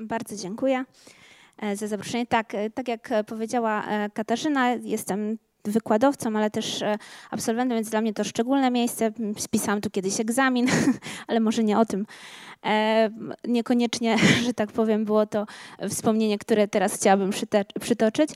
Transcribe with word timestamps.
Bardzo 0.00 0.36
dziękuję 0.36 0.84
e, 1.58 1.76
za 1.76 1.86
zaproszenie. 1.86 2.26
Tak, 2.26 2.54
e, 2.54 2.70
tak 2.70 2.88
jak 2.88 3.10
powiedziała 3.26 3.84
e, 3.86 4.10
Katarzyna, 4.10 4.70
jestem 4.70 5.38
wykładowcą, 5.64 6.36
ale 6.36 6.50
też 6.50 6.84
absolwentem, 7.30 7.78
więc 7.78 7.90
dla 7.90 8.00
mnie 8.00 8.14
to 8.14 8.24
szczególne 8.24 8.70
miejsce. 8.70 9.12
Spisałam 9.38 9.80
tu 9.80 9.90
kiedyś 9.90 10.20
egzamin, 10.20 10.66
ale 11.28 11.40
może 11.40 11.64
nie 11.64 11.78
o 11.78 11.84
tym. 11.84 12.06
Niekoniecznie, 13.44 14.18
że 14.46 14.54
tak 14.54 14.72
powiem, 14.72 15.04
było 15.04 15.26
to 15.26 15.46
wspomnienie, 15.88 16.38
które 16.38 16.68
teraz 16.68 16.94
chciałabym 16.94 17.30
przytoczyć. 17.80 18.30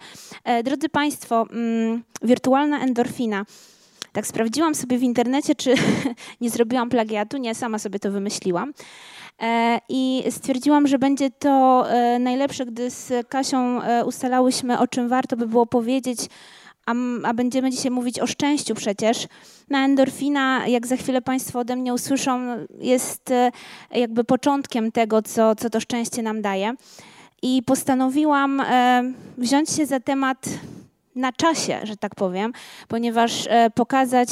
Drodzy 0.64 0.88
Państwo, 0.88 1.46
mm, 1.50 2.02
wirtualna 2.22 2.80
endorfina. 2.80 3.44
Tak 4.14 4.26
sprawdziłam 4.26 4.74
sobie 4.74 4.98
w 4.98 5.02
internecie, 5.02 5.54
czy 5.54 5.74
nie 6.40 6.50
zrobiłam 6.50 6.90
plagiatu. 6.90 7.36
Nie, 7.36 7.54
sama 7.54 7.78
sobie 7.78 7.98
to 7.98 8.10
wymyśliłam. 8.10 8.72
E, 9.42 9.80
I 9.88 10.24
stwierdziłam, 10.30 10.86
że 10.86 10.98
będzie 10.98 11.30
to 11.30 11.84
e, 11.90 12.18
najlepsze, 12.18 12.66
gdy 12.66 12.90
z 12.90 13.28
Kasią 13.28 13.82
e, 13.82 14.04
ustalałyśmy, 14.04 14.78
o 14.78 14.86
czym 14.86 15.08
warto 15.08 15.36
by 15.36 15.46
było 15.46 15.66
powiedzieć, 15.66 16.18
a, 16.86 16.94
a, 17.24 17.34
będziemy 17.34 17.70
dzisiaj 17.70 17.90
mówić 17.90 18.20
o 18.20 18.26
szczęściu 18.26 18.74
przecież. 18.74 19.26
Na 19.70 19.84
endorfina, 19.84 20.66
jak 20.66 20.86
za 20.86 20.96
chwilę 20.96 21.22
Państwo 21.22 21.58
ode 21.58 21.76
mnie 21.76 21.94
usłyszą, 21.94 22.40
jest 22.80 23.32
jakby 23.90 24.24
początkiem 24.24 24.92
tego, 24.92 25.22
co, 25.22 25.54
co 25.54 25.70
to 25.70 25.80
szczęście 25.80 26.22
nam 26.22 26.42
daje. 26.42 26.74
I 27.42 27.62
postanowiłam 27.62 28.62
wziąć 29.38 29.70
się 29.70 29.86
za 29.86 30.00
temat 30.00 30.48
na 31.14 31.32
czasie, 31.32 31.80
że 31.82 31.96
tak 31.96 32.14
powiem, 32.14 32.52
ponieważ 32.88 33.48
pokazać 33.74 34.28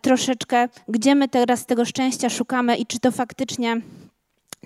troszeczkę, 0.00 0.68
gdzie 0.88 1.14
my 1.14 1.28
teraz 1.28 1.66
tego 1.66 1.84
szczęścia 1.84 2.30
szukamy 2.30 2.76
i 2.76 2.86
czy 2.86 3.00
to 3.00 3.12
faktycznie 3.12 3.80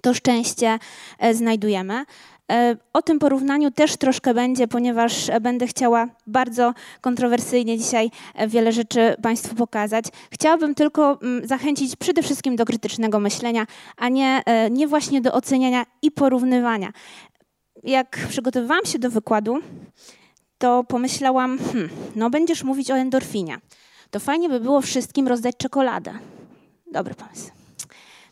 to 0.01 0.15
szczęście 0.15 0.79
e, 1.19 1.35
znajdujemy. 1.35 2.05
E, 2.53 2.77
o 2.93 3.03
tym 3.03 3.19
porównaniu 3.19 3.71
też 3.71 3.97
troszkę 3.97 4.35
będzie, 4.35 4.69
ponieważ 4.69 5.31
będę 5.41 5.67
chciała 5.67 6.09
bardzo 6.27 6.75
kontrowersyjnie 7.01 7.79
dzisiaj 7.79 8.11
e, 8.35 8.49
wiele 8.49 8.73
rzeczy 8.73 9.17
Państwu 9.23 9.55
pokazać. 9.55 10.05
Chciałabym 10.31 10.75
tylko 10.75 11.19
mm, 11.23 11.47
zachęcić 11.47 11.97
przede 11.97 12.23
wszystkim 12.23 12.57
do 12.57 12.65
krytycznego 12.65 13.21
myślenia, 13.21 13.67
a 13.97 14.09
nie, 14.09 14.43
nie 14.71 14.89
właśnie 14.89 15.21
do 15.21 15.33
oceniania 15.33 15.85
i 16.03 16.11
porównywania. 16.11 16.93
Jak 17.85 18.19
przygotowywałam 18.29 18.85
się 18.85 18.99
do 18.99 19.11
wykładu, 19.11 19.59
to 20.59 20.85
pomyślałam, 20.85 21.59
hmm, 21.59 21.89
no 22.17 22.31
będziesz 22.31 22.65
mówić 22.65 22.91
o 22.91 22.97
endorfinie. 22.97 23.59
To 24.11 24.21
fajnie 24.21 24.49
by 24.49 24.61
było 24.61 24.81
wszystkim 24.81 25.29
rozdać 25.29 25.57
czekoladę. 25.57 26.13
Dobry 26.93 27.15
pomysł. 27.15 27.51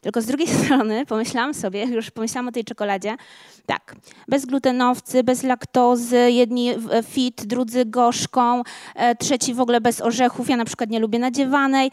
Tylko 0.00 0.22
z 0.22 0.26
drugiej 0.26 0.48
strony 0.64 1.06
pomyślałam 1.06 1.54
sobie, 1.54 1.84
już 1.84 2.10
pomyślałam 2.10 2.48
o 2.48 2.52
tej 2.52 2.64
czekoladzie, 2.64 3.16
tak, 3.66 3.96
bezglutenowcy, 4.28 5.24
bez 5.24 5.42
laktozy, 5.42 6.30
jedni 6.30 6.74
fit, 7.04 7.46
drudzy 7.46 7.84
gorzką, 7.84 8.62
e, 8.94 9.14
trzeci 9.14 9.54
w 9.54 9.60
ogóle 9.60 9.80
bez 9.80 10.00
orzechów, 10.00 10.48
ja 10.48 10.56
na 10.56 10.64
przykład 10.64 10.90
nie 10.90 11.00
lubię 11.00 11.18
nadziewanej. 11.18 11.90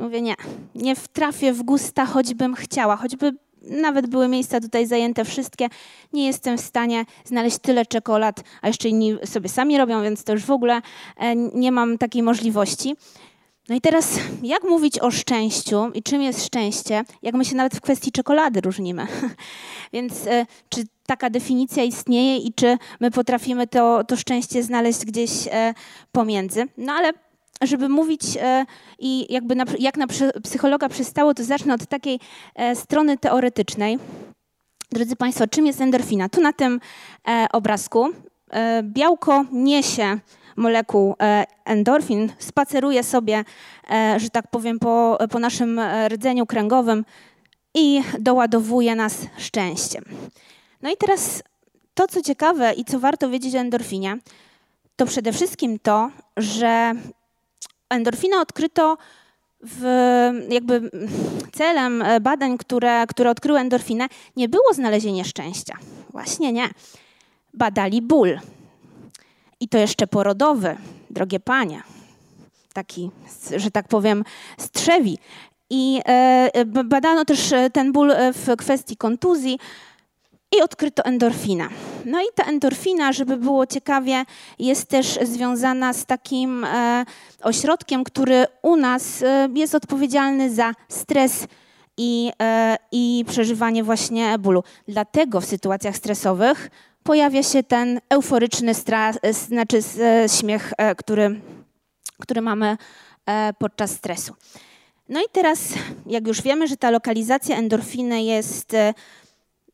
Mówię, 0.00 0.22
nie, 0.22 0.34
nie 0.74 0.96
wtrafię 0.96 1.52
w 1.52 1.62
gusta, 1.62 2.06
choćbym 2.06 2.54
chciała, 2.54 2.96
choćby 2.96 3.32
nawet 3.70 4.06
były 4.06 4.28
miejsca 4.28 4.60
tutaj 4.60 4.86
zajęte 4.86 5.24
wszystkie, 5.24 5.68
nie 6.12 6.26
jestem 6.26 6.58
w 6.58 6.60
stanie 6.60 7.04
znaleźć 7.24 7.58
tyle 7.58 7.86
czekolad, 7.86 8.44
a 8.62 8.66
jeszcze 8.66 8.88
inni 8.88 9.16
sobie 9.24 9.48
sami 9.48 9.78
robią, 9.78 10.02
więc 10.02 10.24
to 10.24 10.32
już 10.32 10.44
w 10.44 10.50
ogóle 10.50 10.82
e, 11.16 11.36
nie 11.36 11.72
mam 11.72 11.98
takiej 11.98 12.22
możliwości. 12.22 12.96
No 13.68 13.74
i 13.74 13.80
teraz, 13.80 14.18
jak 14.42 14.64
mówić 14.64 14.98
o 14.98 15.10
szczęściu 15.10 15.90
i 15.94 16.02
czym 16.02 16.22
jest 16.22 16.46
szczęście, 16.46 17.04
jak 17.22 17.34
my 17.34 17.44
się 17.44 17.56
nawet 17.56 17.76
w 17.76 17.80
kwestii 17.80 18.12
czekolady 18.12 18.60
różnimy? 18.60 19.06
Więc 19.92 20.26
e, 20.26 20.46
czy 20.68 20.84
taka 21.06 21.30
definicja 21.30 21.84
istnieje 21.84 22.36
i 22.36 22.52
czy 22.52 22.78
my 23.00 23.10
potrafimy 23.10 23.66
to, 23.66 24.04
to 24.04 24.16
szczęście 24.16 24.62
znaleźć 24.62 25.04
gdzieś 25.04 25.30
e, 25.50 25.74
pomiędzy? 26.12 26.66
No 26.78 26.92
ale 26.92 27.12
żeby 27.62 27.88
mówić 27.88 28.22
e, 28.40 28.66
i 28.98 29.32
jakby 29.32 29.54
na, 29.54 29.64
jak 29.78 29.96
na 29.96 30.06
psychologa 30.42 30.88
przystało, 30.88 31.34
to 31.34 31.44
zacznę 31.44 31.74
od 31.74 31.86
takiej 31.86 32.20
strony 32.74 33.18
teoretycznej. 33.18 33.98
Drodzy 34.90 35.16
Państwo, 35.16 35.46
czym 35.46 35.66
jest 35.66 35.80
endorfina? 35.80 36.28
Tu 36.28 36.40
na 36.40 36.52
tym 36.52 36.80
obrazku 37.52 38.08
białko 38.82 39.44
niesie 39.52 40.18
molekuł 40.56 41.14
e, 41.22 41.44
endorfin, 41.64 42.32
spaceruje 42.38 43.02
sobie, 43.02 43.44
e, 43.90 44.20
że 44.20 44.30
tak 44.30 44.50
powiem, 44.50 44.78
po, 44.78 45.18
po 45.30 45.38
naszym 45.38 45.78
e, 45.78 46.08
rdzeniu 46.08 46.46
kręgowym 46.46 47.04
i 47.74 48.02
doładowuje 48.20 48.94
nas 48.94 49.18
szczęściem. 49.38 50.04
No 50.82 50.90
i 50.90 50.96
teraz 50.96 51.42
to, 51.94 52.08
co 52.08 52.22
ciekawe 52.22 52.72
i 52.72 52.84
co 52.84 53.00
warto 53.00 53.30
wiedzieć 53.30 53.54
o 53.54 53.58
endorfinie, 53.58 54.18
to 54.96 55.06
przede 55.06 55.32
wszystkim 55.32 55.78
to, 55.78 56.10
że 56.36 56.92
endorfinę 57.94 58.40
odkryto 58.40 58.96
w, 59.60 59.82
jakby 60.48 60.90
celem 61.52 62.04
badań, 62.20 62.58
które, 62.58 63.06
które 63.06 63.30
odkryły 63.30 63.58
endorfinę, 63.58 64.08
nie 64.36 64.48
było 64.48 64.74
znalezienie 64.74 65.24
szczęścia. 65.24 65.76
Właśnie 66.10 66.52
nie. 66.52 66.68
Badali 67.54 68.02
ból. 68.02 68.38
I 69.60 69.68
to 69.68 69.78
jeszcze 69.78 70.06
porodowy, 70.06 70.76
drogie 71.10 71.40
panie. 71.40 71.82
Taki, 72.72 73.10
że 73.56 73.70
tak 73.70 73.88
powiem, 73.88 74.24
strzewi. 74.58 75.18
I 75.70 76.00
e, 76.06 76.64
badano 76.64 77.24
też 77.24 77.52
e, 77.52 77.70
ten 77.70 77.92
ból 77.92 78.10
e, 78.10 78.32
w 78.32 78.56
kwestii 78.58 78.96
kontuzji 78.96 79.58
i 80.58 80.62
odkryto 80.62 81.04
endorfina. 81.04 81.68
No 82.04 82.20
i 82.20 82.26
ta 82.34 82.44
endorfina, 82.44 83.12
żeby 83.12 83.36
było 83.36 83.66
ciekawie, 83.66 84.24
jest 84.58 84.88
też 84.88 85.18
związana 85.22 85.92
z 85.92 86.06
takim 86.06 86.66
ośrodkiem, 87.42 88.04
który 88.04 88.46
u 88.62 88.76
nas 88.76 89.24
jest 89.54 89.74
odpowiedzialny 89.74 90.54
za 90.54 90.72
stres 90.88 91.46
i, 91.96 92.32
i 92.92 93.24
przeżywanie 93.28 93.84
właśnie 93.84 94.38
bólu. 94.38 94.62
Dlatego 94.88 95.40
w 95.40 95.44
sytuacjach 95.44 95.96
stresowych 95.96 96.70
pojawia 97.04 97.42
się 97.42 97.62
ten 97.62 98.00
euforyczny 98.08 98.74
stres, 98.74 99.18
znaczy 99.32 99.80
e, 100.00 100.28
śmiech, 100.28 100.72
e, 100.78 100.94
który, 100.94 101.40
który 102.20 102.40
mamy 102.40 102.76
e, 103.26 103.52
podczas 103.58 103.90
stresu. 103.90 104.34
No 105.08 105.20
i 105.20 105.24
teraz, 105.32 105.68
jak 106.06 106.26
już 106.26 106.42
wiemy, 106.42 106.68
że 106.68 106.76
ta 106.76 106.90
lokalizacja 106.90 107.56
endorfiny 107.56 108.22
jest 108.22 108.76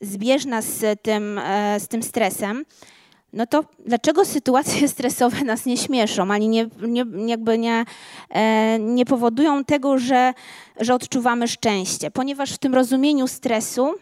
zbieżna 0.00 0.62
z 0.62 1.02
tym, 1.02 1.40
z 1.78 1.88
tym 1.88 2.02
stresem, 2.02 2.64
no 3.32 3.46
to 3.46 3.64
dlaczego 3.86 4.24
sytuacje 4.24 4.88
stresowe 4.94 5.44
nas 5.44 5.66
nie 5.66 5.76
śmieszą, 5.76 6.30
ani 6.30 6.48
nie, 6.48 6.68
nie, 6.82 7.04
jakby 7.26 7.58
nie, 7.58 7.84
nie 8.78 9.04
powodują 9.04 9.64
tego, 9.64 9.98
że, 9.98 10.34
że 10.80 10.94
odczuwamy 10.94 11.48
szczęście? 11.48 12.10
Ponieważ 12.10 12.52
w 12.52 12.58
tym 12.58 12.74
rozumieniu 12.74 13.28
stresu 13.28 13.94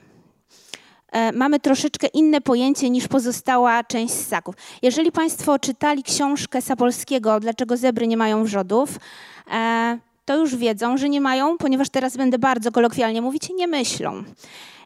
E, 1.12 1.32
mamy 1.32 1.60
troszeczkę 1.60 2.06
inne 2.06 2.40
pojęcie 2.40 2.90
niż 2.90 3.08
pozostała 3.08 3.84
część 3.84 4.14
ssaków. 4.14 4.54
Jeżeli 4.82 5.12
Państwo 5.12 5.58
czytali 5.58 6.02
książkę 6.02 6.62
Sapolskiego 6.62 7.40
Dlaczego 7.40 7.76
zebry 7.76 8.06
nie 8.06 8.16
mają 8.16 8.44
wrzodów, 8.44 8.90
e, 9.50 9.98
to 10.24 10.36
już 10.36 10.56
wiedzą, 10.56 10.96
że 10.96 11.08
nie 11.08 11.20
mają, 11.20 11.58
ponieważ 11.58 11.88
teraz 11.88 12.16
będę 12.16 12.38
bardzo 12.38 12.72
kolokwialnie 12.72 13.22
mówić, 13.22 13.48
nie 13.56 13.66
myślą. 13.66 14.24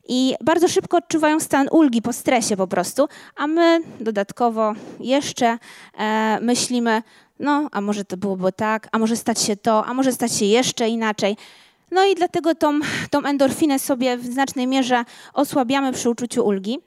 I 0.09 0.35
bardzo 0.41 0.69
szybko 0.69 0.97
odczuwają 0.97 1.41
stan 1.41 1.69
ulgi 1.71 2.03
po 2.03 2.13
stresie 2.13 2.57
po 2.57 2.67
prostu, 2.67 3.09
a 3.37 3.47
my 3.47 3.81
dodatkowo 4.01 4.73
jeszcze 5.01 5.59
e, 5.99 6.39
myślimy, 6.41 7.03
no, 7.41 7.69
a 7.73 7.81
może 7.81 8.05
to 8.05 8.17
byłoby 8.17 8.53
tak, 8.53 8.89
a 8.93 8.99
może 8.99 9.17
stać 9.17 9.43
się 9.43 9.57
to, 9.57 9.87
a 9.87 9.95
może 9.95 10.13
stać 10.13 10.33
się 10.33 10.45
jeszcze 10.45 10.89
inaczej. 10.89 11.37
No 11.91 12.05
i 12.05 12.15
dlatego 12.15 12.55
tą, 12.55 12.81
tą 13.11 13.23
endorfinę 13.23 13.79
sobie 13.79 14.17
w 14.17 14.27
znacznej 14.27 14.67
mierze 14.67 15.05
osłabiamy 15.35 15.93
przy 15.93 16.11
uczuciu 16.11 16.47
ulgi. 16.47 16.79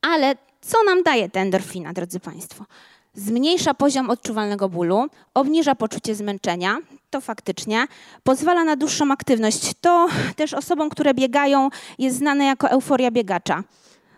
Ale 0.00 0.34
co 0.60 0.84
nam 0.84 1.02
daje 1.02 1.30
ta 1.30 1.40
endorfina, 1.40 1.92
drodzy 1.92 2.20
Państwo? 2.20 2.64
Zmniejsza 3.14 3.74
poziom 3.74 4.10
odczuwalnego 4.10 4.68
bólu, 4.68 5.06
obniża 5.34 5.74
poczucie 5.74 6.14
zmęczenia, 6.14 6.78
to 7.10 7.20
faktycznie, 7.20 7.86
pozwala 8.22 8.64
na 8.64 8.76
dłuższą 8.76 9.12
aktywność. 9.12 9.72
To 9.80 10.08
też 10.36 10.54
osobom, 10.54 10.90
które 10.90 11.14
biegają, 11.14 11.68
jest 11.98 12.16
znane 12.16 12.44
jako 12.44 12.70
euforia 12.70 13.10
biegacza. 13.10 13.62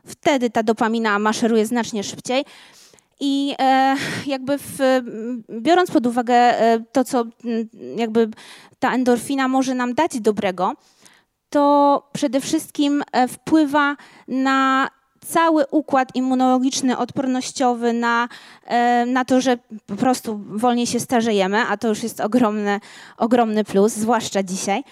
Wtedy 0.07 0.51
ta 0.51 0.63
dopamina 0.63 1.19
maszeruje 1.19 1.67
znacznie 1.67 2.05
szybciej. 2.05 2.45
I 3.21 3.55
e, 3.59 3.97
jakby 4.27 4.59
w, 4.59 4.79
biorąc 5.51 5.91
pod 5.91 6.07
uwagę 6.07 6.35
e, 6.35 6.81
to, 6.93 7.05
co 7.05 7.25
jakby 7.97 8.31
ta 8.79 8.93
endorfina 8.93 9.49
może 9.49 9.75
nam 9.75 9.95
dać 9.95 10.21
dobrego, 10.21 10.75
to 11.51 12.03
przede 12.13 12.41
wszystkim 12.41 13.03
e, 13.13 13.29
wpływa 13.29 13.97
na 14.29 14.89
cały 15.25 15.65
układ 15.71 16.09
immunologiczny, 16.15 16.99
odpornościowy, 16.99 17.93
na, 17.93 18.29
na 19.07 19.25
to, 19.25 19.41
że 19.41 19.59
po 19.87 19.97
prostu 19.97 20.41
wolniej 20.47 20.87
się 20.87 21.01
starzejemy, 21.01 21.61
a 21.61 21.77
to 21.77 21.89
już 21.89 22.03
jest 22.03 22.21
ogromny, 22.21 22.81
ogromny 23.19 23.65
plus, 23.65 23.93
zwłaszcza 23.93 24.43
dzisiaj. 24.43 24.85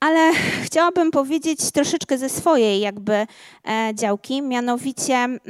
ale 0.00 0.32
chciałabym 0.66 1.10
powiedzieć 1.10 1.70
troszeczkę 1.70 2.18
ze 2.18 2.28
swojej 2.28 2.80
jakby 2.80 3.12
e, 3.14 3.26
działki, 3.94 4.42
mianowicie 4.42 5.14
mm, 5.14 5.40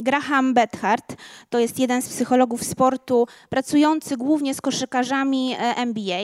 Graham 0.00 0.54
Bethard, 0.54 1.16
to 1.50 1.58
jest 1.58 1.78
jeden 1.78 2.02
z 2.02 2.08
psychologów 2.08 2.64
sportu, 2.64 3.26
pracujący 3.48 4.16
głównie 4.16 4.54
z 4.54 4.60
koszykarzami 4.60 5.52
e, 5.52 5.76
NBA. 5.76 6.20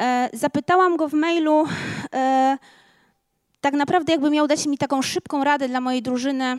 E, 0.00 0.30
zapytałam 0.32 0.96
go 0.96 1.08
w 1.08 1.12
mailu, 1.12 1.64
tak 3.60 3.74
naprawdę 3.74 4.12
jakby 4.12 4.30
miał 4.30 4.46
dać 4.46 4.66
mi 4.66 4.78
taką 4.78 5.02
szybką 5.02 5.44
radę 5.44 5.68
dla 5.68 5.80
mojej 5.80 6.02
drużyny, 6.02 6.58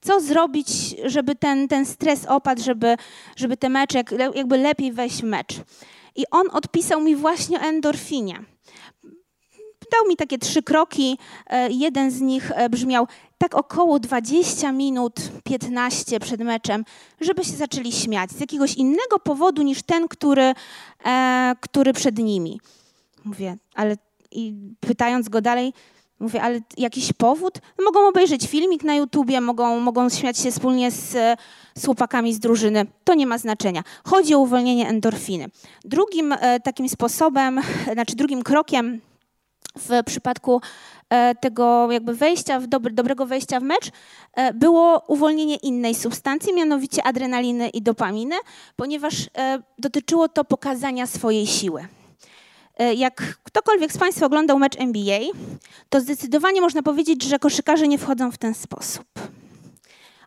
co 0.00 0.20
zrobić, 0.20 0.68
żeby 1.04 1.34
ten, 1.34 1.68
ten 1.68 1.86
stres 1.86 2.24
opadł, 2.24 2.62
żeby, 2.62 2.96
żeby 3.36 3.56
te 3.56 3.68
mecze 3.68 4.02
jakby 4.34 4.58
lepiej 4.58 4.92
wejść 4.92 5.20
w 5.20 5.24
mecz. 5.24 5.60
I 6.16 6.24
on 6.30 6.46
odpisał 6.52 7.00
mi 7.00 7.16
właśnie 7.16 7.60
o 7.60 7.62
endorfinie. 7.62 8.44
Dał 9.92 10.08
mi 10.08 10.16
takie 10.16 10.38
trzy 10.38 10.62
kroki. 10.62 11.18
E, 11.46 11.70
jeden 11.70 12.10
z 12.10 12.20
nich 12.20 12.52
e, 12.54 12.68
brzmiał 12.68 13.06
tak 13.38 13.54
około 13.54 13.98
20 13.98 14.72
minut, 14.72 15.14
15 15.44 16.20
przed 16.20 16.40
meczem, 16.40 16.84
żeby 17.20 17.44
się 17.44 17.52
zaczęli 17.52 17.92
śmiać 17.92 18.30
z 18.30 18.40
jakiegoś 18.40 18.74
innego 18.74 19.18
powodu 19.18 19.62
niż 19.62 19.82
ten, 19.82 20.08
który, 20.08 20.54
e, 21.06 21.54
który 21.60 21.92
przed 21.92 22.18
nimi. 22.18 22.60
Mówię, 23.24 23.56
ale 23.74 23.96
i 24.30 24.54
pytając 24.80 25.28
go 25.28 25.40
dalej, 25.40 25.72
Mówię, 26.20 26.42
ale 26.42 26.60
jakiś 26.76 27.12
powód? 27.12 27.58
No 27.78 27.84
mogą 27.84 28.08
obejrzeć 28.08 28.48
filmik 28.48 28.84
na 28.84 28.94
YouTubie, 28.94 29.40
mogą, 29.40 29.80
mogą 29.80 30.08
śmiać 30.08 30.38
się 30.38 30.50
wspólnie 30.50 30.90
z, 30.90 31.16
z 31.78 31.84
chłopakami 31.84 32.34
z 32.34 32.38
drużyny. 32.38 32.86
To 33.04 33.14
nie 33.14 33.26
ma 33.26 33.38
znaczenia. 33.38 33.82
Chodzi 34.04 34.34
o 34.34 34.38
uwolnienie 34.38 34.88
endorfiny. 34.88 35.46
Drugim 35.84 36.32
e, 36.32 36.60
takim 36.60 36.88
sposobem, 36.88 37.60
znaczy 37.92 38.16
drugim 38.16 38.42
krokiem 38.42 39.00
w 39.78 40.04
przypadku 40.06 40.60
e, 41.10 41.34
tego 41.34 41.92
jakby 41.92 42.14
wejścia, 42.14 42.60
w 42.60 42.66
dobre, 42.66 42.92
dobrego 42.92 43.26
wejścia 43.26 43.60
w 43.60 43.62
mecz, 43.62 43.90
e, 44.34 44.54
było 44.54 45.02
uwolnienie 45.06 45.56
innej 45.56 45.94
substancji, 45.94 46.54
mianowicie 46.54 47.02
adrenaliny 47.02 47.68
i 47.68 47.82
dopaminy, 47.82 48.36
ponieważ 48.76 49.14
dotyczyło 49.78 50.28
to 50.28 50.44
pokazania 50.44 51.06
swojej 51.06 51.46
siły. 51.46 51.86
E, 52.76 52.94
jak 52.94 53.38
ktokolwiek 53.42 53.92
z 53.92 53.98
Państwa 53.98 54.26
oglądał 54.26 54.58
mecz 54.58 54.80
NBA, 54.80 55.20
to 55.88 56.00
zdecydowanie 56.00 56.60
można 56.60 56.82
powiedzieć, 56.82 57.24
że 57.24 57.38
koszykarze 57.38 57.88
nie 57.88 57.98
wchodzą 57.98 58.30
w 58.30 58.38
ten 58.38 58.54
sposób. 58.54 59.06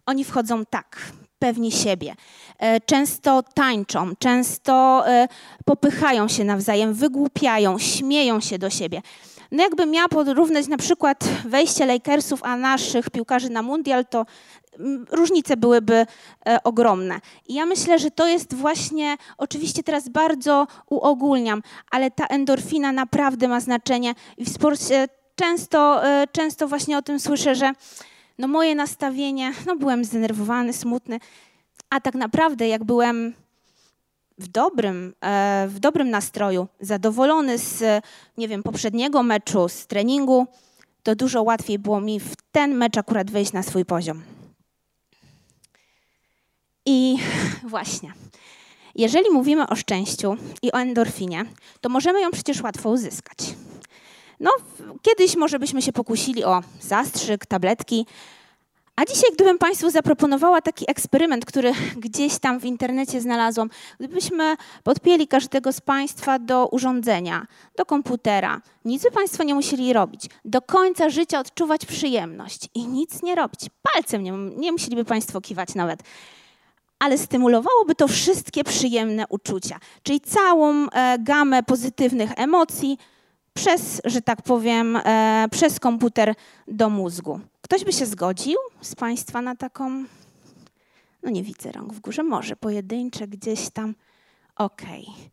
Oni 0.05 0.23
wchodzą 0.23 0.65
tak, 0.65 0.97
pewni 1.39 1.71
siebie. 1.71 2.15
E, 2.59 2.81
często 2.81 3.43
tańczą, 3.53 4.15
często 4.19 5.03
e, 5.07 5.27
popychają 5.65 6.27
się 6.27 6.43
nawzajem, 6.43 6.93
wygłupiają, 6.93 7.79
śmieją 7.79 8.39
się 8.39 8.59
do 8.59 8.69
siebie. 8.69 9.01
No 9.51 9.63
jakbym 9.63 9.91
miała 9.91 10.07
porównać 10.07 10.67
na 10.67 10.77
przykład 10.77 11.23
wejście 11.45 11.85
Lakersów, 11.85 12.43
a 12.43 12.57
naszych 12.57 13.09
piłkarzy 13.09 13.49
na 13.49 13.61
mundial, 13.61 14.05
to 14.05 14.25
różnice 15.11 15.57
byłyby 15.57 15.93
e, 15.93 16.63
ogromne. 16.63 17.19
I 17.47 17.53
ja 17.53 17.65
myślę, 17.65 17.99
że 17.99 18.11
to 18.11 18.27
jest 18.27 18.53
właśnie, 18.53 19.17
oczywiście 19.37 19.83
teraz 19.83 20.09
bardzo 20.09 20.67
uogólniam, 20.89 21.61
ale 21.91 22.11
ta 22.11 22.25
endorfina 22.25 22.91
naprawdę 22.91 23.47
ma 23.47 23.59
znaczenie 23.59 24.15
i 24.37 24.45
w 24.45 24.49
sporcie 24.49 25.07
często, 25.35 26.07
e, 26.07 26.27
często 26.31 26.67
właśnie 26.67 26.97
o 26.97 27.01
tym 27.01 27.19
słyszę, 27.19 27.55
że 27.55 27.71
no 28.37 28.47
moje 28.47 28.75
nastawienie, 28.75 29.53
no 29.65 29.75
byłem 29.75 30.05
zdenerwowany, 30.05 30.73
smutny, 30.73 31.19
a 31.89 31.99
tak 31.99 32.15
naprawdę 32.15 32.67
jak 32.67 32.83
byłem 32.83 33.33
w 34.39 34.47
dobrym, 34.47 35.13
e, 35.21 35.67
w 35.69 35.79
dobrym 35.79 36.09
nastroju, 36.09 36.67
zadowolony 36.79 37.57
z, 37.57 38.03
nie 38.37 38.47
wiem, 38.47 38.63
poprzedniego 38.63 39.23
meczu, 39.23 39.69
z 39.69 39.87
treningu, 39.87 40.47
to 41.03 41.15
dużo 41.15 41.43
łatwiej 41.43 41.79
było 41.79 42.01
mi 42.01 42.19
w 42.19 42.35
ten 42.51 42.75
mecz 42.75 42.97
akurat 42.97 43.31
wejść 43.31 43.53
na 43.53 43.63
swój 43.63 43.85
poziom. 43.85 44.21
I 46.85 47.17
właśnie, 47.63 48.13
jeżeli 48.95 49.29
mówimy 49.31 49.67
o 49.67 49.75
szczęściu 49.75 50.35
i 50.61 50.71
o 50.71 50.75
endorfinie, 50.75 51.45
to 51.81 51.89
możemy 51.89 52.21
ją 52.21 52.31
przecież 52.31 52.61
łatwo 52.61 52.89
uzyskać. 52.89 53.37
No, 54.39 54.51
kiedyś 55.01 55.35
może 55.35 55.59
byśmy 55.59 55.81
się 55.81 55.91
pokusili 55.91 56.43
o 56.43 56.63
zastrzyk, 56.81 57.45
tabletki, 57.45 58.05
a 58.99 59.05
dzisiaj, 59.05 59.29
gdybym 59.33 59.57
Państwu 59.57 59.89
zaproponowała 59.89 60.61
taki 60.61 60.85
eksperyment, 60.91 61.45
który 61.45 61.73
gdzieś 61.97 62.39
tam 62.39 62.59
w 62.59 62.65
internecie 62.65 63.21
znalazłam, 63.21 63.69
gdybyśmy 63.99 64.55
podpięli 64.83 65.27
każdego 65.27 65.73
z 65.73 65.81
Państwa 65.81 66.39
do 66.39 66.67
urządzenia, 66.67 67.47
do 67.77 67.85
komputera, 67.85 68.61
nic 68.85 69.03
by 69.03 69.11
Państwo 69.11 69.43
nie 69.43 69.55
musieli 69.55 69.93
robić, 69.93 70.25
do 70.45 70.61
końca 70.61 71.09
życia 71.09 71.39
odczuwać 71.39 71.85
przyjemność 71.85 72.69
i 72.75 72.87
nic 72.87 73.23
nie 73.23 73.35
robić. 73.35 73.59
Palcem 73.81 74.23
nie, 74.23 74.31
nie 74.31 74.71
musieliby 74.71 75.05
Państwo 75.05 75.41
kiwać 75.41 75.75
nawet 75.75 75.99
ale 76.99 77.17
stymulowałoby 77.17 77.95
to 77.95 78.07
wszystkie 78.07 78.63
przyjemne 78.63 79.25
uczucia, 79.29 79.79
czyli 80.03 80.21
całą 80.21 80.89
e, 80.89 81.19
gamę 81.19 81.63
pozytywnych 81.63 82.31
emocji 82.35 82.97
przez, 83.59 84.01
że 84.05 84.21
tak 84.21 84.41
powiem, 84.41 84.95
e, 84.95 85.45
przez 85.51 85.79
komputer 85.79 86.35
do 86.67 86.89
mózgu. 86.89 87.39
Ktoś 87.61 87.83
by 87.83 87.93
się 87.93 88.05
zgodził 88.05 88.57
z 88.81 88.95
Państwa 88.95 89.41
na 89.41 89.55
taką? 89.55 90.05
No 91.23 91.31
nie 91.31 91.43
widzę 91.43 91.71
rąk 91.71 91.93
w 91.93 91.99
górze, 91.99 92.23
może 92.23 92.55
pojedyncze 92.55 93.27
gdzieś 93.27 93.69
tam. 93.69 93.95
Okej. 94.55 95.01
Okay. 95.01 95.29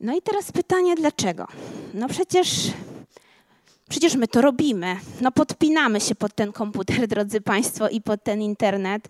No 0.00 0.16
i 0.16 0.22
teraz 0.22 0.52
pytanie, 0.52 0.94
dlaczego? 0.94 1.46
No 1.94 2.08
przecież, 2.08 2.48
przecież 3.88 4.16
my 4.16 4.28
to 4.28 4.40
robimy. 4.40 4.96
No 5.20 5.32
podpinamy 5.32 6.00
się 6.00 6.14
pod 6.14 6.34
ten 6.34 6.52
komputer, 6.52 7.08
drodzy 7.14 7.40
Państwo, 7.40 7.88
i 7.88 8.00
pod 8.00 8.24
ten 8.24 8.42
internet 8.42 9.08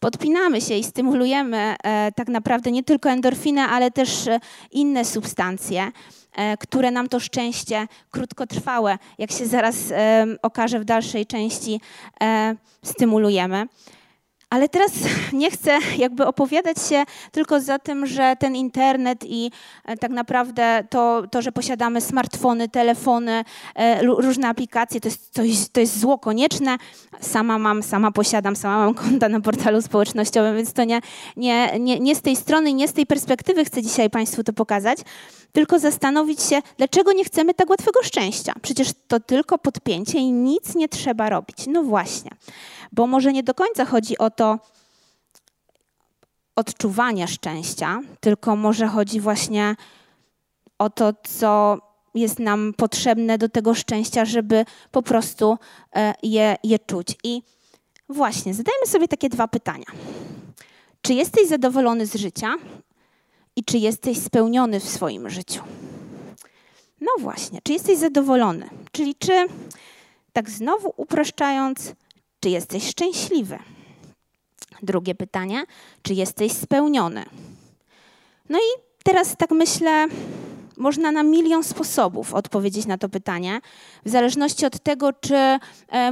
podpinamy 0.00 0.60
się 0.60 0.74
i 0.74 0.84
stymulujemy 0.84 1.76
e, 1.84 2.12
tak 2.12 2.28
naprawdę 2.28 2.72
nie 2.72 2.82
tylko 2.82 3.10
endorfinę, 3.10 3.62
ale 3.62 3.90
też 3.90 4.26
e, 4.26 4.40
inne 4.70 5.04
substancje, 5.04 5.92
które 6.58 6.90
nam 6.90 7.08
to 7.08 7.20
szczęście 7.20 7.86
krótkotrwałe, 8.10 8.98
jak 9.18 9.30
się 9.32 9.46
zaraz 9.46 9.76
okaże 10.42 10.80
w 10.80 10.84
dalszej 10.84 11.26
części, 11.26 11.80
stymulujemy. 12.84 13.66
Ale 14.50 14.68
teraz 14.68 14.92
nie 15.32 15.50
chcę 15.50 15.78
jakby 15.98 16.26
opowiadać 16.26 16.76
się 16.88 17.04
tylko 17.32 17.60
za 17.60 17.78
tym, 17.78 18.06
że 18.06 18.36
ten 18.38 18.56
internet 18.56 19.24
i 19.24 19.50
e, 19.84 19.96
tak 19.96 20.10
naprawdę 20.10 20.84
to, 20.90 21.22
to 21.30 21.42
że 21.42 21.52
posiadamy 21.52 22.00
smartfony, 22.00 22.68
telefony, 22.68 23.44
e, 23.74 24.02
różne 24.02 24.48
aplikacje, 24.48 25.00
to 25.00 25.08
jest, 25.08 25.34
coś, 25.34 25.68
to 25.72 25.80
jest 25.80 26.00
zło 26.00 26.18
konieczne. 26.18 26.76
Sama 27.20 27.58
mam, 27.58 27.82
sama 27.82 28.12
posiadam, 28.12 28.56
sama 28.56 28.78
mam 28.78 28.94
konta 29.04 29.28
na 29.28 29.40
portalu 29.40 29.82
społecznościowym, 29.82 30.56
więc 30.56 30.72
to 30.72 30.84
nie, 30.84 31.00
nie, 31.36 31.78
nie, 31.80 32.00
nie 32.00 32.16
z 32.16 32.22
tej 32.22 32.36
strony 32.36 32.72
nie 32.72 32.88
z 32.88 32.92
tej 32.92 33.06
perspektywy 33.06 33.64
chcę 33.64 33.82
dzisiaj 33.82 34.10
Państwu 34.10 34.44
to 34.44 34.52
pokazać, 34.52 34.98
tylko 35.52 35.78
zastanowić 35.78 36.42
się, 36.42 36.60
dlaczego 36.76 37.12
nie 37.12 37.24
chcemy 37.24 37.54
tak 37.54 37.70
łatwego 37.70 38.02
szczęścia. 38.02 38.52
Przecież 38.62 38.88
to 39.08 39.20
tylko 39.20 39.58
podpięcie 39.58 40.18
i 40.18 40.32
nic 40.32 40.74
nie 40.74 40.88
trzeba 40.88 41.30
robić. 41.30 41.66
No 41.66 41.82
właśnie 41.82 42.30
bo 42.92 43.06
może 43.06 43.32
nie 43.32 43.42
do 43.42 43.54
końca 43.54 43.84
chodzi 43.84 44.18
o 44.18 44.30
to 44.36 44.58
odczuwanie 46.56 47.28
szczęścia, 47.28 48.00
tylko 48.20 48.56
może 48.56 48.86
chodzi 48.86 49.20
właśnie 49.20 49.76
o 50.78 50.90
to, 50.90 51.12
co 51.22 51.78
jest 52.14 52.38
nam 52.38 52.74
potrzebne 52.76 53.38
do 53.38 53.48
tego 53.48 53.74
szczęścia, 53.74 54.24
żeby 54.24 54.64
po 54.90 55.02
prostu 55.02 55.58
e, 55.96 56.14
je, 56.22 56.56
je 56.64 56.78
czuć. 56.78 57.08
I 57.24 57.42
właśnie, 58.08 58.54
zadajmy 58.54 58.86
sobie 58.86 59.08
takie 59.08 59.28
dwa 59.28 59.48
pytania. 59.48 59.86
Czy 61.02 61.14
jesteś 61.14 61.48
zadowolony 61.48 62.06
z 62.06 62.14
życia 62.14 62.54
i 63.56 63.64
czy 63.64 63.78
jesteś 63.78 64.18
spełniony 64.18 64.80
w 64.80 64.88
swoim 64.88 65.30
życiu? 65.30 65.62
No 67.00 67.10
właśnie, 67.18 67.60
czy 67.62 67.72
jesteś 67.72 67.98
zadowolony? 67.98 68.68
Czyli 68.92 69.14
czy, 69.14 69.46
tak 70.32 70.50
znowu 70.50 70.94
upraszczając, 70.96 71.92
czy 72.40 72.50
jesteś 72.50 72.88
szczęśliwy? 72.88 73.58
Drugie 74.82 75.14
pytanie, 75.14 75.64
czy 76.02 76.14
jesteś 76.14 76.52
spełniony? 76.52 77.24
No 78.48 78.58
i 78.58 78.80
teraz 79.04 79.36
tak 79.36 79.50
myślę, 79.50 80.06
można 80.76 81.12
na 81.12 81.22
milion 81.22 81.64
sposobów 81.64 82.34
odpowiedzieć 82.34 82.86
na 82.86 82.98
to 82.98 83.08
pytanie, 83.08 83.60
w 84.04 84.10
zależności 84.10 84.66
od 84.66 84.78
tego, 84.78 85.12
czy 85.12 85.36
e, 85.36 85.58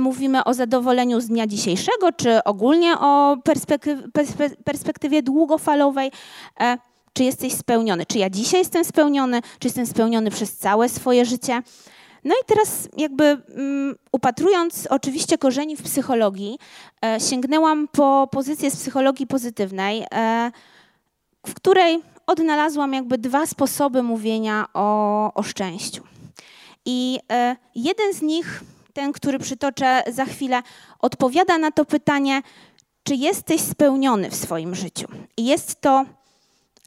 mówimy 0.00 0.44
o 0.44 0.54
zadowoleniu 0.54 1.21
z 1.21 1.26
dnia 1.26 1.47
dzisiejszego, 1.47 2.12
czy 2.12 2.44
ogólnie 2.44 2.99
o 2.99 3.37
perspektywie, 4.64 5.23
długofalowej. 5.23 6.11
E, 6.61 6.78
czy 7.12 7.25
jesteś 7.25 7.52
spełniony? 7.52 8.06
Czy 8.06 8.18
ja 8.18 8.30
dzisiaj 8.30 8.61
jestem 8.61 8.85
spełniony? 8.85 9.40
Czy 9.59 9.68
jestem 9.68 9.87
spełniony 9.87 10.30
przez 10.30 10.56
całe 10.56 10.88
swoje 10.88 11.25
życie? 11.25 11.62
No 12.24 12.34
i 12.42 12.44
teraz 12.46 12.88
jakby 12.96 13.24
um, 13.56 13.94
upatrując 14.12 14.86
oczywiście 14.90 15.38
korzeni 15.38 15.76
w 15.76 15.82
psychologii, 15.82 16.58
e, 17.04 17.20
sięgnęłam 17.20 17.88
po 17.88 18.28
pozycję 18.32 18.70
z 18.70 18.76
psychologii 18.76 19.26
pozytywnej, 19.26 20.06
e, 20.14 20.52
w 21.46 21.54
której 21.54 22.02
odnalazłam 22.26 22.92
jakby 22.92 23.18
dwa 23.18 23.46
sposoby 23.46 24.02
mówienia 24.02 24.66
o, 24.74 25.34
o 25.34 25.42
szczęściu. 25.42 26.02
I 26.84 27.18
e, 27.32 27.56
jeden 27.74 28.14
z 28.14 28.22
nich, 28.22 28.62
ten, 28.92 29.12
który 29.12 29.38
przytoczę 29.38 30.02
za 30.12 30.24
chwilę, 30.24 30.62
odpowiada 30.98 31.58
na 31.58 31.70
to 31.70 31.84
pytanie, 31.84 32.42
czy 33.02 33.14
jesteś 33.14 33.60
spełniony 33.60 34.30
w 34.30 34.36
swoim 34.36 34.74
życiu. 34.74 35.08
I 35.36 35.44
jest 35.44 35.80
to 35.80 36.04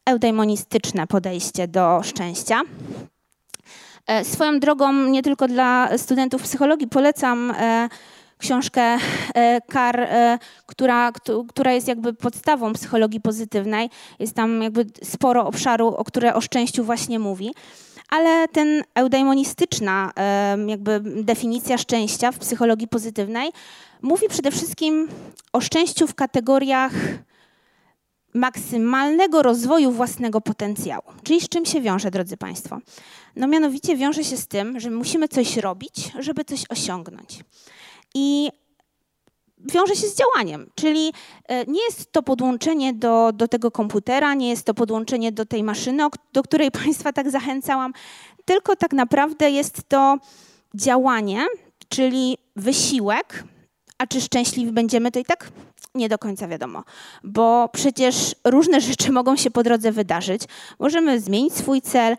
eudaimonistyczne 0.06 1.08
podejście 1.08 1.68
do 1.68 2.02
szczęścia. 2.04 2.62
E, 4.08 4.26
swoją 4.26 4.60
drogą, 4.60 4.94
nie 4.94 5.24
tylko 5.24 5.48
dla 5.48 5.98
studentów 5.98 6.44
psychologii, 6.44 6.88
polecam 6.88 7.52
e, 7.52 7.90
książkę 8.38 8.98
Kar, 9.68 10.08
która, 10.66 11.12
która 11.50 11.72
jest 11.74 11.88
jakby 11.88 12.14
podstawą 12.14 12.74
psychologii 12.74 13.22
pozytywnej. 13.22 13.90
Jest 14.20 14.36
tam 14.36 14.62
jakby 14.62 14.86
sporo 15.04 15.46
obszaru, 15.46 15.88
o 15.88 16.04
które 16.04 16.34
o 16.34 16.42
szczęściu 16.42 16.84
właśnie 16.84 17.20
mówi 17.20 17.52
ale 18.10 18.48
ten 18.48 18.84
eudaimonistyczna 18.96 20.12
jakby 20.68 21.00
definicja 21.00 21.78
szczęścia 21.78 22.32
w 22.32 22.40
psychologii 22.40 22.88
pozytywnej 22.88 23.52
mówi 24.02 24.28
przede 24.30 24.52
wszystkim 24.52 25.08
o 25.54 25.62
szczęściu 25.62 26.08
w 26.08 26.16
kategoriach 26.16 26.92
maksymalnego 28.38 29.42
rozwoju 29.42 29.92
własnego 29.92 30.42
potencjału. 30.42 31.04
Czyli 31.24 31.42
z 31.42 31.50
czym 31.50 31.66
się 31.66 31.82
wiąże, 31.82 32.12
drodzy 32.12 32.38
Państwo? 32.38 32.80
No 33.36 33.48
mianowicie 33.48 33.98
wiąże 33.98 34.24
się 34.24 34.38
z 34.38 34.48
tym, 34.48 34.80
że 34.80 34.90
musimy 34.90 35.28
coś 35.28 35.58
robić, 35.58 36.12
żeby 36.20 36.46
coś 36.46 36.64
osiągnąć. 36.70 37.40
I 38.16 38.50
wiąże 39.58 39.96
się 39.96 40.08
z 40.08 40.16
działaniem, 40.16 40.70
czyli 40.76 41.14
e, 41.48 41.66
nie 41.66 41.84
jest 41.84 42.12
to 42.12 42.24
podłączenie 42.24 42.94
do, 42.94 43.32
do 43.34 43.48
tego 43.48 43.72
komputera, 43.72 44.34
nie 44.34 44.50
jest 44.50 44.66
to 44.66 44.74
podłączenie 44.74 45.32
do 45.32 45.46
tej 45.46 45.64
maszyny, 45.64 46.04
do 46.34 46.44
której 46.44 46.72
Państwa 46.84 47.14
tak 47.14 47.32
zachęcałam, 47.32 47.94
tylko 48.46 48.76
tak 48.76 48.94
naprawdę 48.94 49.52
jest 49.52 49.90
to 49.90 50.18
działanie, 50.76 51.46
czyli 51.90 52.38
wysiłek, 52.56 53.44
a 53.98 54.08
czy 54.08 54.22
szczęśliwi 54.22 54.72
będziemy, 54.72 55.12
to 55.12 55.20
i 55.20 55.26
tak 55.26 55.52
nie 55.96 56.10
do 56.10 56.18
końca 56.18 56.48
wiadomo, 56.48 56.84
bo 57.24 57.70
przecież 57.74 58.36
różne 58.44 58.82
rzeczy 58.88 59.12
mogą 59.12 59.36
się 59.36 59.52
po 59.52 59.64
drodze 59.64 59.92
wydarzyć. 59.92 60.42
Możemy 60.80 61.20
zmienić 61.20 61.54
swój 61.54 61.82
cel, 61.82 62.16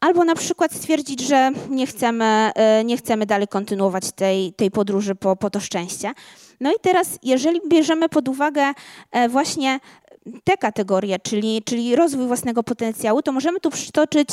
albo 0.00 0.24
na 0.24 0.34
przykład 0.34 0.72
stwierdzić, 0.72 1.20
że 1.20 1.50
nie 1.70 1.86
chcemy, 1.86 2.24
e, 2.54 2.84
nie 2.84 2.96
chcemy 2.96 3.26
dalej 3.26 3.48
kontynuować 3.48 4.12
tej, 4.12 4.52
tej 4.52 4.70
podróży 4.70 5.14
po, 5.14 5.36
po 5.36 5.50
to 5.50 5.60
szczęście. 5.60 6.12
No 6.60 6.70
i 6.70 6.74
teraz, 6.82 7.18
jeżeli 7.22 7.60
bierzemy 7.68 8.08
pod 8.08 8.28
uwagę 8.28 8.72
e, 9.10 9.28
właśnie 9.28 9.80
te 10.44 10.56
kategorie, 10.56 11.18
czyli, 11.18 11.62
czyli 11.62 11.96
rozwój 11.96 12.26
własnego 12.26 12.62
potencjału, 12.62 13.22
to 13.22 13.32
możemy 13.32 13.60
tu 13.60 13.70
przytoczyć 13.70 14.28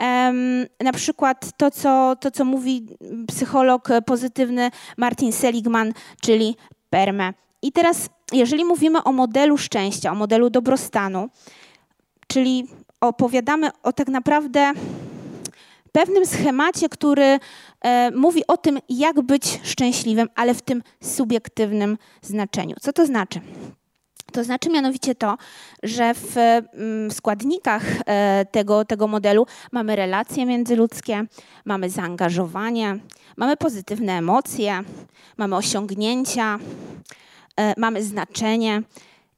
um, 0.00 0.66
na 0.80 0.92
przykład 0.92 1.50
to 1.56 1.70
co, 1.70 2.16
to, 2.20 2.30
co 2.30 2.44
mówi 2.44 2.86
psycholog 3.28 3.88
pozytywny 4.06 4.70
Martin 4.96 5.32
Seligman, 5.32 5.92
czyli 6.20 6.56
PERME. 6.90 7.45
I 7.62 7.72
teraz, 7.72 8.08
jeżeli 8.32 8.64
mówimy 8.64 9.02
o 9.02 9.12
modelu 9.12 9.58
szczęścia, 9.58 10.12
o 10.12 10.14
modelu 10.14 10.50
dobrostanu, 10.50 11.28
czyli 12.26 12.66
opowiadamy 13.00 13.70
o 13.82 13.92
tak 13.92 14.08
naprawdę 14.08 14.72
pewnym 15.92 16.26
schemacie, 16.26 16.88
który 16.88 17.38
e, 17.80 18.10
mówi 18.10 18.46
o 18.46 18.56
tym, 18.56 18.78
jak 18.88 19.20
być 19.20 19.60
szczęśliwym, 19.62 20.28
ale 20.34 20.54
w 20.54 20.62
tym 20.62 20.82
subiektywnym 21.02 21.98
znaczeniu. 22.22 22.76
Co 22.80 22.92
to 22.92 23.06
znaczy? 23.06 23.40
To 24.32 24.44
znaczy 24.44 24.70
mianowicie 24.70 25.14
to, 25.14 25.36
że 25.82 26.14
w 26.14 26.36
mm, 26.36 27.10
składnikach 27.10 27.82
e, 28.06 28.46
tego, 28.50 28.84
tego 28.84 29.08
modelu 29.08 29.46
mamy 29.72 29.96
relacje 29.96 30.46
międzyludzkie, 30.46 31.24
mamy 31.64 31.90
zaangażowanie, 31.90 32.98
mamy 33.36 33.56
pozytywne 33.56 34.12
emocje, 34.12 34.82
mamy 35.36 35.56
osiągnięcia, 35.56 36.58
mamy 37.76 38.02
znaczenie. 38.02 38.82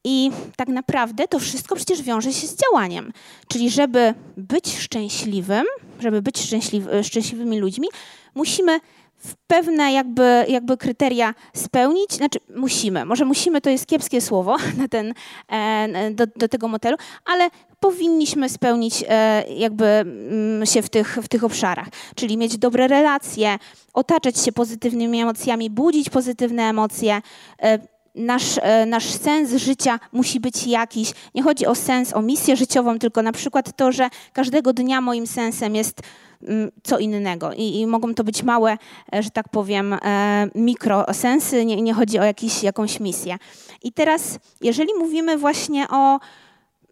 I 0.04 0.30
tak 0.56 0.68
naprawdę 0.68 1.28
to 1.28 1.38
wszystko 1.38 1.76
przecież 1.76 2.02
wiąże 2.02 2.32
się 2.32 2.46
z 2.46 2.56
działaniem. 2.56 3.12
Czyli 3.48 3.70
żeby 3.70 4.14
być 4.36 4.78
szczęśliwym, 4.78 5.64
żeby 6.00 6.22
być 6.22 6.42
szczęśliwy, 6.42 7.04
szczęśliwymi 7.04 7.58
ludźmi, 7.58 7.88
musimy 8.34 8.80
w 9.18 9.34
pewne 9.46 9.92
jakby, 9.92 10.44
jakby 10.48 10.76
kryteria 10.76 11.34
spełnić, 11.54 12.12
znaczy 12.12 12.38
musimy, 12.56 13.04
może 13.04 13.24
musimy 13.24 13.60
to 13.60 13.70
jest 13.70 13.86
kiepskie 13.86 14.20
słowo 14.20 14.56
na 14.78 14.88
ten, 14.88 15.14
e, 15.48 16.10
do, 16.10 16.26
do 16.36 16.48
tego 16.48 16.68
modelu, 16.68 16.96
ale 17.24 17.50
powinniśmy 17.80 18.48
spełnić 18.48 19.04
e, 19.08 19.44
jakby 19.48 19.86
mm, 19.86 20.66
się 20.66 20.82
w 20.82 20.88
tych, 20.88 21.18
w 21.22 21.28
tych 21.28 21.44
obszarach, 21.44 21.88
czyli 22.14 22.36
mieć 22.36 22.58
dobre 22.58 22.88
relacje, 22.88 23.58
otaczać 23.94 24.38
się 24.38 24.52
pozytywnymi 24.52 25.20
emocjami, 25.20 25.70
budzić 25.70 26.10
pozytywne 26.10 26.62
emocje, 26.62 27.22
e, 27.62 27.78
nasz, 28.18 28.58
e, 28.62 28.86
nasz 28.86 29.10
sens 29.10 29.50
życia 29.50 30.00
musi 30.12 30.40
być 30.40 30.66
jakiś. 30.66 31.12
Nie 31.34 31.42
chodzi 31.42 31.66
o 31.66 31.74
sens, 31.74 32.14
o 32.14 32.22
misję 32.22 32.56
życiową, 32.56 32.98
tylko 32.98 33.22
na 33.22 33.32
przykład 33.32 33.76
to, 33.76 33.92
że 33.92 34.08
każdego 34.32 34.72
dnia 34.72 35.00
moim 35.00 35.26
sensem 35.26 35.74
jest 35.74 36.00
mm, 36.42 36.70
co 36.82 36.98
innego. 36.98 37.52
I, 37.52 37.80
I, 37.80 37.86
mogą 37.86 38.14
to 38.14 38.24
być 38.24 38.42
małe, 38.42 38.78
e, 39.14 39.22
że 39.22 39.30
tak 39.30 39.48
powiem, 39.48 39.92
e, 39.92 40.48
mikrosensy, 40.54 41.64
nie, 41.64 41.82
nie 41.82 41.94
chodzi 41.94 42.18
o 42.18 42.24
jakiś, 42.24 42.62
jakąś 42.62 43.00
misję. 43.00 43.38
I 43.82 43.92
teraz, 43.92 44.38
jeżeli 44.60 44.94
mówimy 44.98 45.38
właśnie 45.38 45.86
o, 45.88 46.20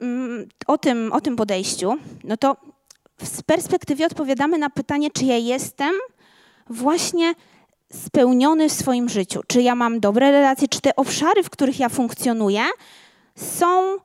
mm, 0.00 0.48
o, 0.66 0.78
tym, 0.78 1.12
o 1.12 1.20
tym 1.20 1.36
podejściu, 1.36 1.96
no 2.24 2.36
to 2.36 2.56
z 3.22 3.42
perspektywy 3.42 4.04
odpowiadamy 4.04 4.58
na 4.58 4.70
pytanie, 4.70 5.10
czy 5.10 5.24
ja 5.24 5.36
jestem 5.36 5.92
właśnie 6.70 7.34
spełniony 7.92 8.68
w 8.68 8.72
swoim 8.72 9.08
życiu? 9.08 9.40
Czy 9.46 9.62
ja 9.62 9.74
mam 9.74 10.00
dobre 10.00 10.30
relacje? 10.32 10.68
Czy 10.68 10.80
te 10.80 10.96
obszary, 10.96 11.42
w 11.42 11.50
których 11.50 11.80
ja 11.80 11.88
funkcjonuję, 11.88 12.62
są 13.36 13.96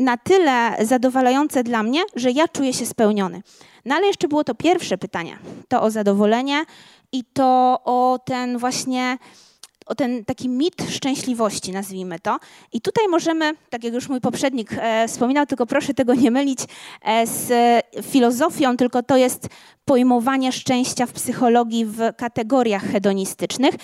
na 0.00 0.16
tyle 0.16 0.76
zadowalające 0.80 1.64
dla 1.64 1.82
mnie, 1.82 2.00
że 2.16 2.30
ja 2.30 2.48
czuję 2.48 2.72
się 2.72 2.86
spełniony? 2.86 3.42
No 3.84 3.94
ale 3.94 4.06
jeszcze 4.06 4.28
było 4.28 4.44
to 4.44 4.54
pierwsze 4.54 4.98
pytanie, 4.98 5.38
to 5.68 5.82
o 5.82 5.90
zadowolenie 5.90 6.64
i 7.12 7.24
to 7.24 7.80
o 7.84 8.18
ten 8.24 8.58
właśnie 8.58 9.18
o 9.86 9.94
ten 9.94 10.24
taki 10.24 10.48
mit 10.48 10.74
szczęśliwości, 10.90 11.72
nazwijmy 11.72 12.18
to. 12.20 12.38
I 12.72 12.80
tutaj 12.80 13.08
możemy, 13.08 13.52
tak 13.70 13.84
jak 13.84 13.94
już 13.94 14.08
mój 14.08 14.20
poprzednik 14.20 14.72
e, 14.72 15.08
wspominał, 15.08 15.46
tylko 15.46 15.66
proszę 15.66 15.94
tego 15.94 16.14
nie 16.14 16.30
mylić 16.30 16.58
e, 17.02 17.26
z 17.26 17.52
filozofią, 18.02 18.76
tylko 18.76 19.02
to 19.02 19.16
jest 19.16 19.48
pojmowanie 19.84 20.52
szczęścia 20.52 21.06
w 21.06 21.12
psychologii 21.12 21.86
w 21.86 21.98
kategoriach 22.16 22.82
hedonistycznych. 22.82 23.74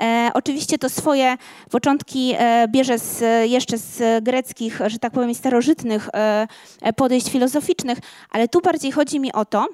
E, 0.00 0.30
oczywiście 0.34 0.78
to 0.78 0.88
swoje 0.88 1.36
początki 1.70 2.34
e, 2.38 2.68
bierze 2.68 2.98
z, 2.98 3.22
jeszcze 3.50 3.78
z 3.78 4.24
greckich, 4.24 4.80
że 4.86 4.98
tak 4.98 5.12
powiem, 5.12 5.34
starożytnych 5.34 6.08
e, 6.14 6.46
podejść 6.96 7.30
filozoficznych, 7.30 7.98
ale 8.30 8.48
tu 8.48 8.60
bardziej 8.60 8.92
chodzi 8.92 9.20
mi 9.20 9.32
o 9.32 9.44
to, 9.44 9.66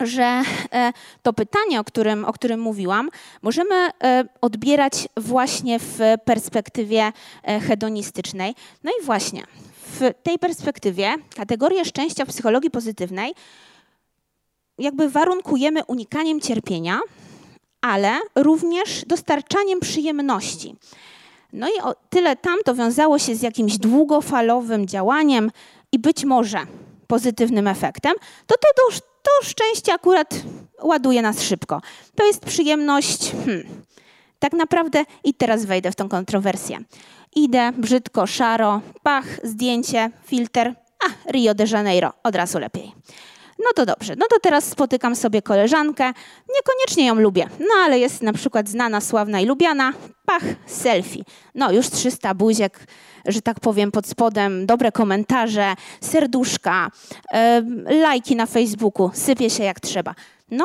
że 0.00 0.42
e, 0.72 0.92
to 1.22 1.32
pytanie, 1.32 1.80
o 1.80 1.84
którym, 1.84 2.24
o 2.24 2.32
którym 2.32 2.60
mówiłam, 2.60 3.10
możemy 3.42 3.74
e, 3.74 4.24
odbierać 4.40 5.08
właśnie 5.16 5.78
w 5.78 5.98
perspektywie 6.24 7.12
e, 7.42 7.60
hedonistycznej. 7.60 8.54
No 8.84 8.90
i 9.00 9.04
właśnie 9.04 9.44
w 9.86 10.00
tej 10.22 10.38
perspektywie 10.38 11.14
kategorię 11.36 11.84
szczęścia 11.84 12.24
w 12.24 12.28
psychologii 12.28 12.70
pozytywnej 12.70 13.34
jakby 14.80 15.08
warunkujemy 15.08 15.84
unikaniem 15.84 16.40
cierpienia, 16.40 17.00
ale 17.80 18.18
również 18.34 19.04
dostarczaniem 19.06 19.80
przyjemności. 19.80 20.76
No 21.52 21.68
i 21.68 21.80
o 21.80 21.94
tyle 22.10 22.36
tam 22.36 22.58
to 22.64 22.74
wiązało 22.74 23.18
się 23.18 23.34
z 23.34 23.42
jakimś 23.42 23.78
długofalowym 23.78 24.86
działaniem 24.86 25.50
i 25.92 25.98
być 25.98 26.24
może 26.24 26.58
pozytywnym 27.06 27.68
efektem, 27.68 28.14
to 28.46 28.54
to 28.56 28.68
to 29.22 29.46
szczęście 29.46 29.94
akurat 29.94 30.34
ładuje 30.82 31.22
nas 31.22 31.42
szybko. 31.42 31.80
To 32.14 32.26
jest 32.26 32.44
przyjemność. 32.44 33.32
Hmm, 33.44 33.84
tak 34.38 34.52
naprawdę 34.52 35.04
i 35.24 35.34
teraz 35.34 35.64
wejdę 35.64 35.92
w 35.92 35.96
tą 35.96 36.08
kontrowersję. 36.08 36.78
Idę 37.36 37.72
brzydko, 37.72 38.26
szaro, 38.26 38.80
pach, 39.02 39.46
zdjęcie, 39.46 40.10
filtr, 40.24 40.72
a 41.06 41.32
Rio 41.32 41.54
de 41.54 41.64
Janeiro, 41.64 42.12
od 42.22 42.34
razu 42.34 42.58
lepiej. 42.58 42.92
No 43.64 43.72
to 43.74 43.86
dobrze, 43.86 44.16
no 44.16 44.26
to 44.30 44.40
teraz 44.40 44.64
spotykam 44.64 45.16
sobie 45.16 45.42
koleżankę, 45.42 46.12
niekoniecznie 46.56 47.06
ją 47.06 47.14
lubię, 47.14 47.48
no 47.60 47.74
ale 47.84 47.98
jest 47.98 48.22
na 48.22 48.32
przykład 48.32 48.68
znana, 48.68 49.00
sławna 49.00 49.40
i 49.40 49.46
lubiana, 49.46 49.92
pach, 50.24 50.42
selfie. 50.66 51.24
No 51.54 51.72
już 51.72 51.90
300 51.90 52.34
buziek, 52.34 52.86
że 53.26 53.42
tak 53.42 53.60
powiem, 53.60 53.92
pod 53.92 54.06
spodem, 54.06 54.66
dobre 54.66 54.92
komentarze, 54.92 55.74
serduszka, 56.00 56.90
yy, 57.86 58.00
lajki 58.00 58.36
na 58.36 58.46
Facebooku, 58.46 59.10
sypie 59.14 59.50
się 59.50 59.64
jak 59.64 59.80
trzeba. 59.80 60.14
No, 60.50 60.64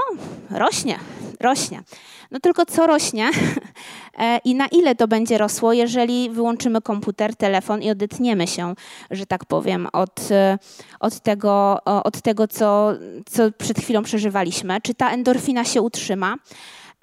rośnie, 0.49 0.99
rośnie. 1.39 1.83
No 2.31 2.39
tylko 2.39 2.65
co 2.65 2.87
rośnie 2.87 3.29
e, 4.19 4.37
i 4.37 4.55
na 4.55 4.67
ile 4.67 4.95
to 4.95 5.07
będzie 5.07 5.37
rosło, 5.37 5.73
jeżeli 5.73 6.29
wyłączymy 6.29 6.81
komputer, 6.81 7.35
telefon 7.35 7.81
i 7.81 7.89
odetniemy 7.89 8.47
się, 8.47 8.75
że 9.11 9.25
tak 9.25 9.45
powiem, 9.45 9.87
od, 9.93 10.31
e, 10.31 10.57
od 10.99 11.19
tego, 11.19 11.83
od 11.85 12.21
tego 12.21 12.47
co, 12.47 12.93
co 13.25 13.51
przed 13.51 13.79
chwilą 13.79 14.03
przeżywaliśmy. 14.03 14.81
Czy 14.81 14.93
ta 14.93 15.11
endorfina 15.11 15.65
się 15.65 15.81
utrzyma? 15.81 16.35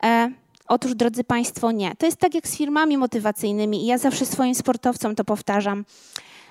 E, 0.02 0.30
otóż, 0.68 0.94
drodzy 0.94 1.24
Państwo, 1.24 1.72
nie. 1.72 1.96
To 1.98 2.06
jest 2.06 2.18
tak 2.18 2.34
jak 2.34 2.48
z 2.48 2.56
firmami 2.56 2.98
motywacyjnymi 2.98 3.82
i 3.82 3.86
ja 3.86 3.98
zawsze 3.98 4.26
swoim 4.26 4.54
sportowcom 4.54 5.14
to 5.14 5.24
powtarzam 5.24 5.84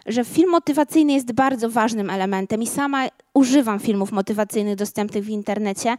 że 0.05 0.25
film 0.25 0.49
motywacyjny 0.49 1.13
jest 1.13 1.31
bardzo 1.31 1.69
ważnym 1.69 2.09
elementem 2.09 2.61
i 2.61 2.67
sama 2.67 3.07
używam 3.33 3.79
filmów 3.79 4.11
motywacyjnych 4.11 4.75
dostępnych 4.75 5.23
w 5.23 5.29
internecie, 5.29 5.97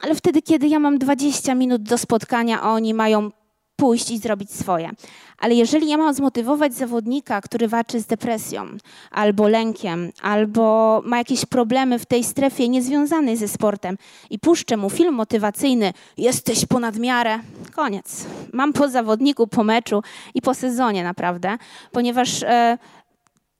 ale 0.00 0.14
wtedy, 0.14 0.42
kiedy 0.42 0.68
ja 0.68 0.78
mam 0.78 0.98
20 0.98 1.54
minut 1.54 1.82
do 1.82 1.98
spotkania, 1.98 2.60
a 2.60 2.70
oni 2.70 2.94
mają 2.94 3.30
pójść 3.76 4.10
i 4.10 4.18
zrobić 4.18 4.52
swoje. 4.52 4.90
Ale 5.38 5.54
jeżeli 5.54 5.88
ja 5.88 5.96
mam 5.96 6.14
zmotywować 6.14 6.74
zawodnika, 6.74 7.40
który 7.40 7.68
walczy 7.68 8.00
z 8.00 8.06
depresją, 8.06 8.66
albo 9.10 9.48
lękiem, 9.48 10.10
albo 10.22 11.02
ma 11.04 11.18
jakieś 11.18 11.46
problemy 11.46 11.98
w 11.98 12.06
tej 12.06 12.24
strefie 12.24 12.68
niezwiązanej 12.68 13.36
ze 13.36 13.48
sportem 13.48 13.96
i 14.30 14.38
puszczę 14.38 14.76
mu 14.76 14.90
film 14.90 15.14
motywacyjny, 15.14 15.92
jesteś 16.18 16.66
ponad 16.66 16.98
miarę, 16.98 17.38
koniec. 17.72 18.26
Mam 18.52 18.72
po 18.72 18.88
zawodniku, 18.88 19.46
po 19.46 19.64
meczu 19.64 20.02
i 20.34 20.42
po 20.42 20.54
sezonie 20.54 21.04
naprawdę, 21.04 21.58
ponieważ 21.92 22.42
e, 22.42 22.78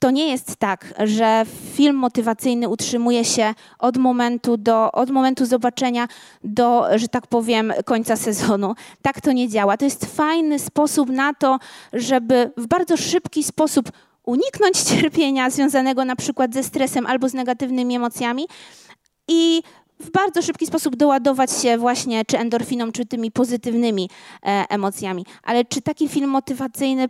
to 0.04 0.10
nie 0.10 0.28
jest 0.28 0.56
tak, 0.56 0.94
że 1.04 1.46
film 1.74 1.96
motywacyjny 1.96 2.68
utrzymuje 2.68 3.24
się 3.24 3.54
od 3.78 3.96
momentu, 3.96 4.56
do, 4.56 4.92
od 4.92 5.10
momentu 5.10 5.46
zobaczenia 5.46 6.08
do, 6.42 6.98
że 6.98 7.08
tak 7.08 7.26
powiem, 7.26 7.72
końca 7.84 8.16
sezonu. 8.16 8.74
Tak 9.02 9.20
to 9.20 9.32
nie 9.32 9.48
działa. 9.48 9.76
To 9.76 9.84
jest 9.84 10.16
fajny 10.16 10.58
sposób 10.58 11.10
na 11.10 11.34
to, 11.34 11.58
żeby 11.92 12.50
w 12.56 12.66
bardzo 12.66 12.96
szybki 12.96 13.42
sposób 13.42 13.92
uniknąć 14.24 14.82
cierpienia 14.90 15.50
związanego 15.50 16.04
na 16.04 16.16
przykład 16.16 16.54
ze 16.54 16.62
stresem 16.62 17.06
albo 17.06 17.28
z 17.28 17.34
negatywnymi 17.34 17.96
emocjami 17.96 18.46
i 19.28 19.62
w 20.00 20.10
bardzo 20.10 20.42
szybki 20.42 20.66
sposób 20.66 20.96
doładować 20.96 21.62
się 21.62 21.78
właśnie 21.78 22.24
czy 22.24 22.38
endorfiną, 22.38 22.92
czy 22.92 23.06
tymi 23.06 23.30
pozytywnymi 23.30 24.10
e, 24.42 24.64
emocjami. 24.68 25.26
Ale 25.42 25.64
czy 25.64 25.82
taki 25.82 26.08
film 26.08 26.30
motywacyjny 26.30 27.08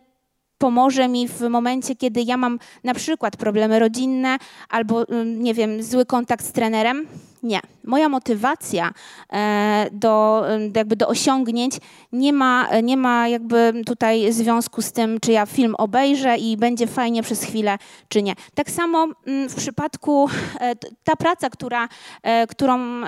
pomoże 0.58 1.08
mi 1.08 1.28
w 1.28 1.40
momencie, 1.40 1.96
kiedy 1.96 2.22
ja 2.22 2.36
mam 2.36 2.58
na 2.84 2.94
przykład 2.94 3.36
problemy 3.36 3.78
rodzinne 3.78 4.38
albo, 4.68 5.08
mm, 5.08 5.42
nie 5.42 5.54
wiem, 5.54 5.82
zły 5.82 6.06
kontakt 6.06 6.44
z 6.44 6.52
trenerem? 6.52 7.06
Nie. 7.42 7.60
Moja 7.84 8.08
motywacja 8.08 8.92
e, 9.32 9.86
do, 9.92 10.44
mm, 10.48 10.72
jakby 10.76 10.96
do 10.96 11.08
osiągnięć 11.08 11.74
nie 12.12 12.32
ma, 12.32 12.68
nie 12.82 12.96
ma 12.96 13.28
jakby 13.28 13.72
tutaj 13.86 14.32
związku 14.32 14.82
z 14.82 14.92
tym, 14.92 15.20
czy 15.20 15.32
ja 15.32 15.46
film 15.46 15.74
obejrzę 15.78 16.36
i 16.36 16.56
będzie 16.56 16.86
fajnie 16.86 17.22
przez 17.22 17.44
chwilę, 17.44 17.78
czy 18.08 18.22
nie. 18.22 18.34
Tak 18.54 18.70
samo 18.70 19.08
mm, 19.26 19.48
w 19.48 19.54
przypadku 19.54 20.28
e, 20.60 20.74
ta 21.04 21.16
praca, 21.16 21.50
która, 21.50 21.88
e, 22.22 22.46
którą 22.46 23.00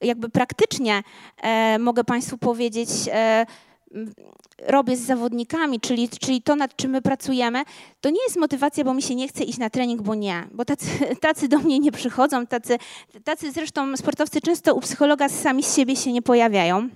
jakby 0.00 0.28
praktycznie 0.28 1.02
mogę 1.78 2.04
Państwu 2.04 2.38
powiedzieć, 2.38 2.88
robię 4.58 4.96
z 4.96 5.00
zawodnikami, 5.00 5.80
czyli, 5.80 6.08
czyli 6.08 6.42
to, 6.42 6.56
nad 6.56 6.76
czym 6.76 6.90
my 6.90 7.02
pracujemy, 7.02 7.62
to 8.00 8.10
nie 8.10 8.22
jest 8.22 8.36
motywacja, 8.36 8.84
bo 8.84 8.94
mi 8.94 9.02
się 9.02 9.14
nie 9.14 9.28
chce 9.28 9.44
iść 9.44 9.58
na 9.58 9.70
trening, 9.70 10.02
bo 10.02 10.14
nie. 10.14 10.48
Bo 10.52 10.64
tacy, 10.64 10.86
tacy 11.20 11.48
do 11.48 11.58
mnie 11.58 11.78
nie 11.78 11.92
przychodzą, 11.92 12.46
tacy, 12.46 12.78
tacy 13.24 13.52
zresztą 13.52 13.96
sportowcy 13.96 14.40
często 14.40 14.74
u 14.74 14.80
psychologa 14.80 15.28
sami 15.28 15.62
z 15.62 15.76
siebie 15.76 15.96
się 15.96 16.12
nie 16.12 16.22
pojawiają. 16.22 16.88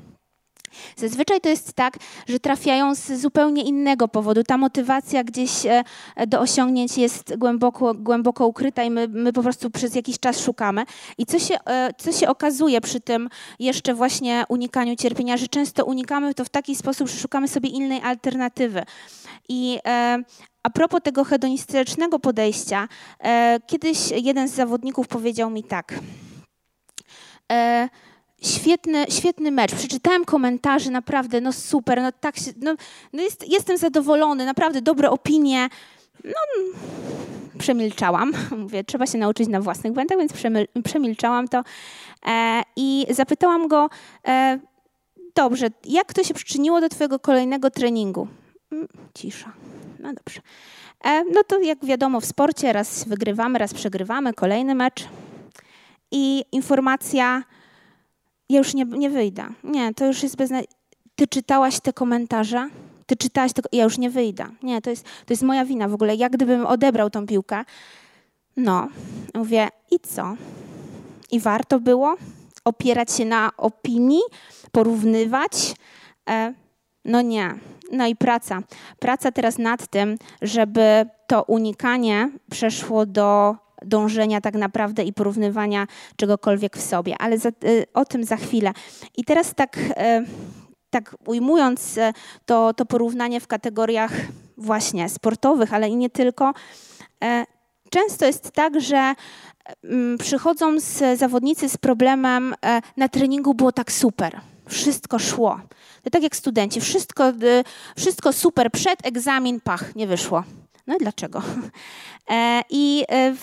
Zazwyczaj 0.97 1.41
to 1.41 1.49
jest 1.49 1.73
tak, 1.73 1.97
że 2.29 2.41
trafiają 2.41 2.95
z 2.95 3.13
zupełnie 3.13 3.63
innego 3.63 4.09
powodu. 4.09 4.45
Ta 4.45 4.59
motywacja 4.59 5.25
gdzieś 5.25 5.67
e, 5.67 5.85
do 6.27 6.41
osiągnięć 6.41 6.99
jest 6.99 7.37
głęboko, 7.37 7.95
głęboko 7.95 8.47
ukryta 8.47 8.83
i 8.83 8.91
my, 8.91 9.09
my 9.09 9.33
po 9.33 9.43
prostu 9.43 9.71
przez 9.71 9.95
jakiś 9.95 10.19
czas 10.19 10.41
szukamy. 10.41 10.85
I 11.19 11.27
co 11.27 11.39
się, 11.39 11.55
e, 11.67 11.91
co 11.99 12.13
się 12.13 12.29
okazuje 12.29 12.81
przy 12.81 13.01
tym 13.01 13.29
jeszcze 13.59 13.95
właśnie 13.95 14.45
unikaniu 14.49 14.97
cierpienia, 14.97 15.37
że 15.37 15.49
często 15.49 15.85
unikamy 15.85 16.35
to 16.35 16.45
w 16.45 16.49
taki 16.49 16.77
sposób, 16.77 17.09
że 17.09 17.17
szukamy 17.17 17.49
sobie 17.49 17.69
innej 17.69 18.01
alternatywy. 18.03 18.83
I 19.49 19.79
e, 19.87 20.19
a 20.63 20.71
propos 20.71 21.01
tego 21.03 21.25
hedonistycznego 21.25 22.19
podejścia, 22.19 22.89
kiedyś 23.67 24.11
jeden 24.11 24.49
z 24.49 24.53
zawodników 24.53 25.09
powiedział 25.09 25.51
mi 25.51 25.65
tak– 25.65 25.95
Świetny, 28.43 29.07
świetny 29.09 29.51
mecz. 29.51 29.75
Przeczytałem 29.75 30.25
komentarze, 30.25 30.91
naprawdę, 30.91 31.41
no 31.41 31.53
super, 31.53 32.03
no 32.03 32.13
tak 32.13 32.37
się, 32.37 32.51
no, 32.61 32.75
no 33.13 33.23
jest, 33.23 33.49
jestem 33.49 33.79
zadowolony, 33.79 34.47
naprawdę 34.47 34.83
dobre 34.83 35.11
opinie. 35.11 35.69
No, 36.25 36.71
przemilczałam. 37.59 38.33
Mówię, 38.63 38.85
trzeba 38.85 39.07
się 39.07 39.19
nauczyć 39.19 39.49
na 39.49 39.61
własnych 39.61 39.93
błędach, 39.93 40.19
więc 40.19 40.33
przemilczałam 40.85 41.49
to 41.49 41.63
e, 42.27 42.63
i 42.77 43.07
zapytałam 43.11 43.69
go, 43.69 43.91
e, 44.29 44.59
dobrze, 45.35 45.67
jak 45.85 46.13
to 46.13 46.25
się 46.25 46.35
przyczyniło 46.35 46.81
do 46.81 46.89
twojego 46.89 47.19
kolejnego 47.19 47.71
treningu? 47.71 48.29
Mm, 48.73 48.89
cisza. 49.15 49.53
No 49.99 50.13
dobrze. 50.13 50.41
E, 51.05 51.25
no 51.25 51.45
to 51.45 51.59
jak 51.59 51.85
wiadomo 51.85 52.21
w 52.21 52.25
sporcie 52.25 52.73
raz 52.73 53.05
wygrywamy, 53.05 53.59
raz 53.59 53.75
przegrywamy, 53.75 54.33
kolejny 54.33 54.75
mecz 54.75 55.09
i 56.11 56.45
informacja 56.53 57.43
ja 58.51 58.59
już 58.59 58.75
nie, 58.75 58.85
nie 58.85 59.11
wyjdę. 59.11 59.45
Nie, 59.65 59.95
to 59.95 60.07
już 60.07 60.23
jest 60.23 60.37
bez... 60.37 60.51
Ty 61.15 61.27
czytałaś 61.27 61.81
te 61.81 61.93
komentarze? 61.93 62.69
Ty 63.07 63.17
czytałaś. 63.17 63.53
Ja 63.73 63.85
już 63.85 63.99
nie 63.99 64.11
wyjdę. 64.11 64.47
Nie, 64.63 64.83
to 64.83 64.91
jest, 64.91 65.05
to 65.05 65.33
jest 65.33 65.43
moja 65.43 65.65
wina 65.65 65.89
w 65.89 65.95
ogóle. 65.95 66.15
Jak 66.15 66.33
gdybym 66.33 66.67
odebrał 66.67 67.11
tą 67.11 67.27
piłkę. 67.27 67.65
No, 68.57 68.89
mówię, 69.35 69.69
i 69.91 70.01
co? 70.01 70.37
I 71.31 71.41
warto 71.41 71.81
było 71.81 72.17
opierać 72.65 73.13
się 73.13 73.25
na 73.25 73.51
opinii, 73.57 74.23
porównywać? 74.73 75.75
E, 76.31 76.55
no 77.05 77.23
nie. 77.23 77.55
No 77.93 78.07
i 78.07 78.17
praca. 78.17 78.63
Praca 78.99 79.33
teraz 79.33 79.59
nad 79.59 79.87
tym, 79.87 80.17
żeby 80.43 81.07
to 81.27 81.43
unikanie 81.43 82.31
przeszło 82.51 83.07
do 83.07 83.57
dążenia 83.87 84.41
tak 84.41 84.55
naprawdę 84.55 85.03
i 85.05 85.13
porównywania 85.13 85.87
czegokolwiek 86.17 86.77
w 86.77 86.83
sobie, 86.83 87.19
ale 87.19 87.39
za, 87.39 87.49
y, 87.49 87.87
o 87.95 88.05
tym 88.05 88.25
za 88.25 88.37
chwilę. 88.37 88.73
I 89.17 89.25
teraz 89.25 89.55
tak, 89.55 89.77
y, 89.79 89.91
tak 90.91 91.17
ujmując 91.27 91.97
y, 91.97 92.13
to, 92.47 92.75
to 92.75 92.87
porównanie 92.87 93.41
w 93.41 93.47
kategoriach 93.47 94.13
właśnie 94.57 95.09
sportowych, 95.09 95.75
ale 95.75 95.89
i 95.89 95.97
nie 95.97 96.11
tylko, 96.11 96.53
często 97.91 98.27
jest 98.27 98.51
tak, 98.51 98.81
że 98.81 99.15
mm, 99.85 100.19
przychodzą 100.19 100.81
z 100.81 101.19
zawodnicy 101.19 101.69
z 101.69 101.77
problemem 101.77 102.55
na 102.97 103.09
treningu 103.09 103.55
było 103.55 103.73
tak 103.73 103.93
super, 103.93 104.41
wszystko 104.69 105.19
szło. 105.19 105.61
Tak 106.13 106.23
jak 106.23 106.37
studenci, 106.37 106.81
wszystko, 106.81 107.33
wszystko 107.97 108.33
super, 108.33 108.71
przed 108.71 109.07
egzamin, 109.07 109.61
pach, 109.61 109.97
nie 109.97 110.07
wyszło. 110.07 110.45
No 110.91 110.97
i 110.97 110.99
dlaczego? 110.99 111.43
E, 112.31 112.63
I 112.71 113.05
e, 113.13 113.35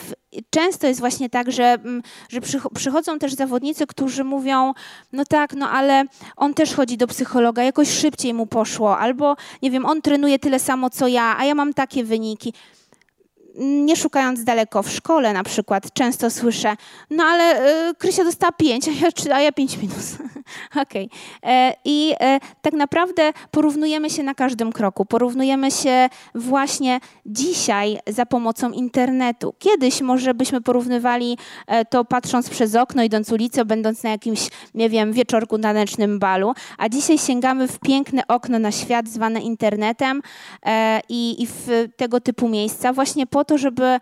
często 0.50 0.88
jest 0.88 1.00
właśnie 1.00 1.30
tak, 1.30 1.52
że, 1.52 1.64
mm, 1.64 2.02
że 2.30 2.40
przychodzą 2.76 3.20
też 3.20 3.34
zawodnicy, 3.34 3.88
którzy 3.88 4.24
mówią, 4.24 4.74
no 5.14 5.26
tak, 5.26 5.54
no 5.54 5.70
ale 5.70 6.04
on 6.36 6.54
też 6.54 6.74
chodzi 6.74 6.98
do 6.98 7.08
psychologa, 7.08 7.64
jakoś 7.64 7.90
szybciej 7.90 8.34
mu 8.34 8.46
poszło, 8.46 8.98
albo 8.98 9.36
nie 9.62 9.72
wiem, 9.72 9.86
on 9.86 10.02
trenuje 10.02 10.40
tyle 10.40 10.60
samo 10.60 10.90
co 10.90 11.08
ja, 11.08 11.36
a 11.38 11.46
ja 11.46 11.56
mam 11.56 11.74
takie 11.74 12.04
wyniki 12.04 12.54
nie 13.58 13.96
szukając 13.96 14.44
daleko, 14.44 14.84
w 14.84 14.92
szkole 14.92 15.34
na 15.34 15.44
przykład 15.44 15.94
często 15.94 16.30
słyszę, 16.30 16.76
no 17.10 17.24
ale 17.24 17.70
y, 17.90 17.96
Krysia 17.96 18.24
dostała 18.24 18.52
pięć, 18.52 18.88
a 18.88 18.92
ja, 18.92 19.36
a 19.36 19.42
ja 19.42 19.52
pięć 19.52 19.78
minus. 19.78 20.16
Okej. 20.82 21.10
Okay. 21.42 21.54
E, 21.54 21.74
I 21.86 22.14
e, 22.20 22.40
tak 22.62 22.74
naprawdę 22.74 23.34
porównujemy 23.52 24.10
się 24.10 24.24
na 24.24 24.34
każdym 24.34 24.72
kroku. 24.72 25.06
Porównujemy 25.06 25.72
się 25.72 26.10
właśnie 26.36 27.00
dzisiaj 27.26 28.00
za 28.08 28.26
pomocą 28.26 28.72
internetu. 28.72 29.54
Kiedyś 29.60 30.02
może 30.02 30.34
byśmy 30.34 30.62
porównywali 30.62 31.38
to 31.90 32.06
patrząc 32.06 32.50
przez 32.50 32.76
okno, 32.76 33.04
idąc 33.04 33.32
ulicą, 33.32 33.66
będąc 33.66 34.04
na 34.04 34.10
jakimś, 34.10 34.48
nie 34.74 34.90
wiem, 34.90 35.14
wieczorku 35.14 35.60
tanecznym 35.60 36.20
balu, 36.20 36.54
a 36.78 36.90
dzisiaj 36.90 37.18
sięgamy 37.18 37.68
w 37.68 37.80
piękne 37.80 38.28
okno 38.28 38.60
na 38.60 38.72
świat 38.72 39.08
zwane 39.08 39.42
internetem 39.42 40.22
i 41.10 41.48
w 41.50 41.90
tego 41.98 42.22
typu 42.22 42.50
miejsca 42.50 42.94
właśnie 42.94 43.28
po 43.28 43.46
to, 43.48 43.58
żeby, 43.58 44.00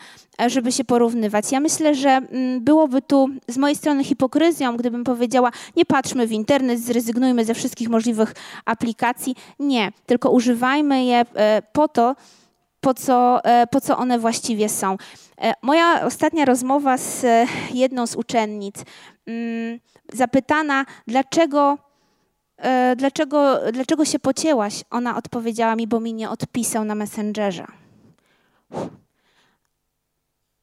żeby 0.47 0.71
się 0.71 0.83
porównywać. 0.83 1.51
Ja 1.51 1.59
myślę, 1.59 1.95
że 1.95 2.09
mm, 2.09 2.63
byłoby 2.63 3.01
tu 3.01 3.29
z 3.47 3.57
mojej 3.57 3.75
strony 3.75 4.03
hipokryzją, 4.03 4.77
gdybym 4.77 5.03
powiedziała, 5.03 5.51
nie 5.75 5.85
patrzmy 5.85 6.27
w 6.27 6.31
internet, 6.31 6.79
zrezygnujmy 6.79 7.45
ze 7.45 7.53
wszystkich 7.53 7.89
możliwych 7.89 8.33
aplikacji. 8.65 9.35
Nie, 9.59 9.91
tylko 10.05 10.29
używajmy 10.29 11.05
je 11.05 11.25
e, 11.35 11.61
po 11.73 11.87
to, 11.87 12.15
po 12.81 12.93
co, 12.93 13.43
e, 13.43 13.67
po 13.67 13.81
co 13.81 13.97
one 13.97 14.19
właściwie 14.19 14.69
są. 14.69 14.97
E, 15.41 15.53
moja 15.61 16.05
ostatnia 16.05 16.45
rozmowa 16.45 16.97
z 16.97 17.25
jedną 17.73 18.07
z 18.07 18.15
uczennic 18.15 18.75
mm, 19.27 19.79
Zapytana, 20.13 20.85
dlaczego, 21.07 21.77
e, 22.57 22.95
dlaczego, 22.95 23.59
dlaczego 23.73 24.05
się 24.05 24.19
pocięłaś, 24.19 24.83
ona 24.89 25.17
odpowiedziała 25.17 25.75
mi, 25.75 25.87
bo 25.87 25.99
mi 25.99 26.13
nie 26.13 26.29
odpisał 26.29 26.85
na 26.85 26.95
Messengerze. 26.95 27.65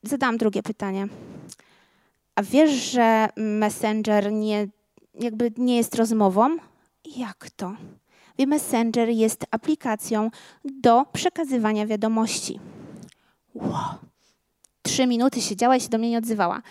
Zadałam 0.02 0.36
drugie 0.36 0.62
pytanie. 0.62 1.08
A 2.34 2.42
wiesz, 2.42 2.70
że 2.70 3.28
Messenger 3.36 4.32
nie, 4.32 4.68
jakby 5.14 5.52
nie 5.56 5.76
jest 5.76 5.94
rozmową? 5.94 6.56
Jak 7.16 7.50
to? 7.56 7.72
Messenger 8.46 9.08
jest 9.08 9.46
aplikacją 9.50 10.30
do 10.64 11.04
przekazywania 11.12 11.86
wiadomości. 11.86 12.60
Wow. 13.54 13.94
Trzy 14.82 15.06
minuty 15.06 15.40
siedziała 15.40 15.76
i 15.76 15.80
się 15.80 15.88
do 15.88 15.98
mnie 15.98 16.10
nie 16.10 16.18
odzywała, 16.18 16.62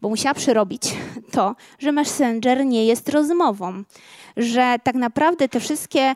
bo 0.00 0.08
musiała 0.08 0.34
przyrobić 0.34 0.94
to, 1.32 1.56
że 1.78 1.92
Messenger 1.92 2.66
nie 2.66 2.86
jest 2.86 3.08
rozmową, 3.08 3.82
że 4.36 4.76
tak 4.82 4.94
naprawdę 4.94 5.48
te 5.48 5.60
wszystkie 5.60 6.14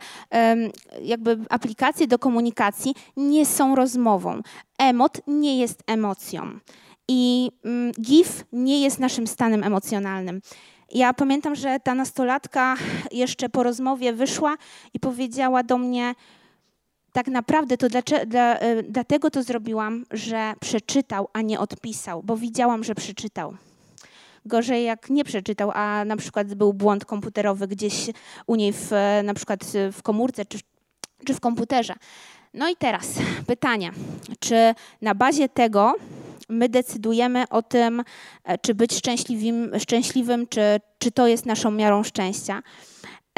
jakby 1.02 1.38
aplikacje 1.50 2.06
do 2.06 2.18
komunikacji 2.18 2.94
nie 3.16 3.46
są 3.46 3.74
rozmową. 3.74 4.40
Emot 4.78 5.20
nie 5.26 5.58
jest 5.58 5.82
emocją 5.86 6.58
i 7.08 7.50
mm, 7.64 7.92
GIF 8.00 8.44
nie 8.52 8.80
jest 8.80 8.98
naszym 8.98 9.26
stanem 9.26 9.64
emocjonalnym. 9.64 10.40
Ja 10.92 11.14
pamiętam, 11.14 11.54
że 11.54 11.80
ta 11.80 11.94
nastolatka 11.94 12.76
jeszcze 13.12 13.48
po 13.48 13.62
rozmowie 13.62 14.12
wyszła 14.12 14.56
i 14.94 15.00
powiedziała 15.00 15.62
do 15.62 15.78
mnie, 15.78 16.14
tak 17.12 17.26
naprawdę 17.26 17.76
to 17.76 17.88
dla, 17.88 18.02
dla, 18.26 18.58
e, 18.58 18.82
dlatego 18.82 19.30
to 19.30 19.42
zrobiłam, 19.42 20.04
że 20.10 20.54
przeczytał, 20.60 21.28
a 21.32 21.42
nie 21.42 21.60
odpisał, 21.60 22.22
bo 22.22 22.36
widziałam, 22.36 22.84
że 22.84 22.94
przeczytał. 22.94 23.54
Gorzej 24.44 24.84
jak 24.84 25.10
nie 25.10 25.24
przeczytał, 25.24 25.70
a 25.74 26.04
na 26.04 26.16
przykład 26.16 26.54
był 26.54 26.72
błąd 26.72 27.04
komputerowy 27.04 27.66
gdzieś 27.66 28.10
u 28.46 28.56
niej 28.56 28.72
w, 28.72 28.90
na 29.24 29.34
przykład 29.34 29.64
w 29.92 30.02
komórce 30.02 30.44
czy, 30.44 30.58
czy 31.24 31.34
w 31.34 31.40
komputerze. 31.40 31.94
No 32.54 32.68
i 32.68 32.76
teraz 32.76 33.06
pytanie, 33.46 33.90
czy 34.40 34.74
na 35.02 35.14
bazie 35.14 35.48
tego 35.48 35.94
my 36.48 36.68
decydujemy 36.68 37.48
o 37.48 37.62
tym, 37.62 38.02
e, 38.44 38.58
czy 38.58 38.74
być 38.74 38.94
szczęśliwym, 38.94 39.70
szczęśliwym 39.78 40.46
czy, 40.46 40.60
czy 40.98 41.10
to 41.10 41.26
jest 41.26 41.46
naszą 41.46 41.70
miarą 41.70 42.02
szczęścia. 42.02 42.62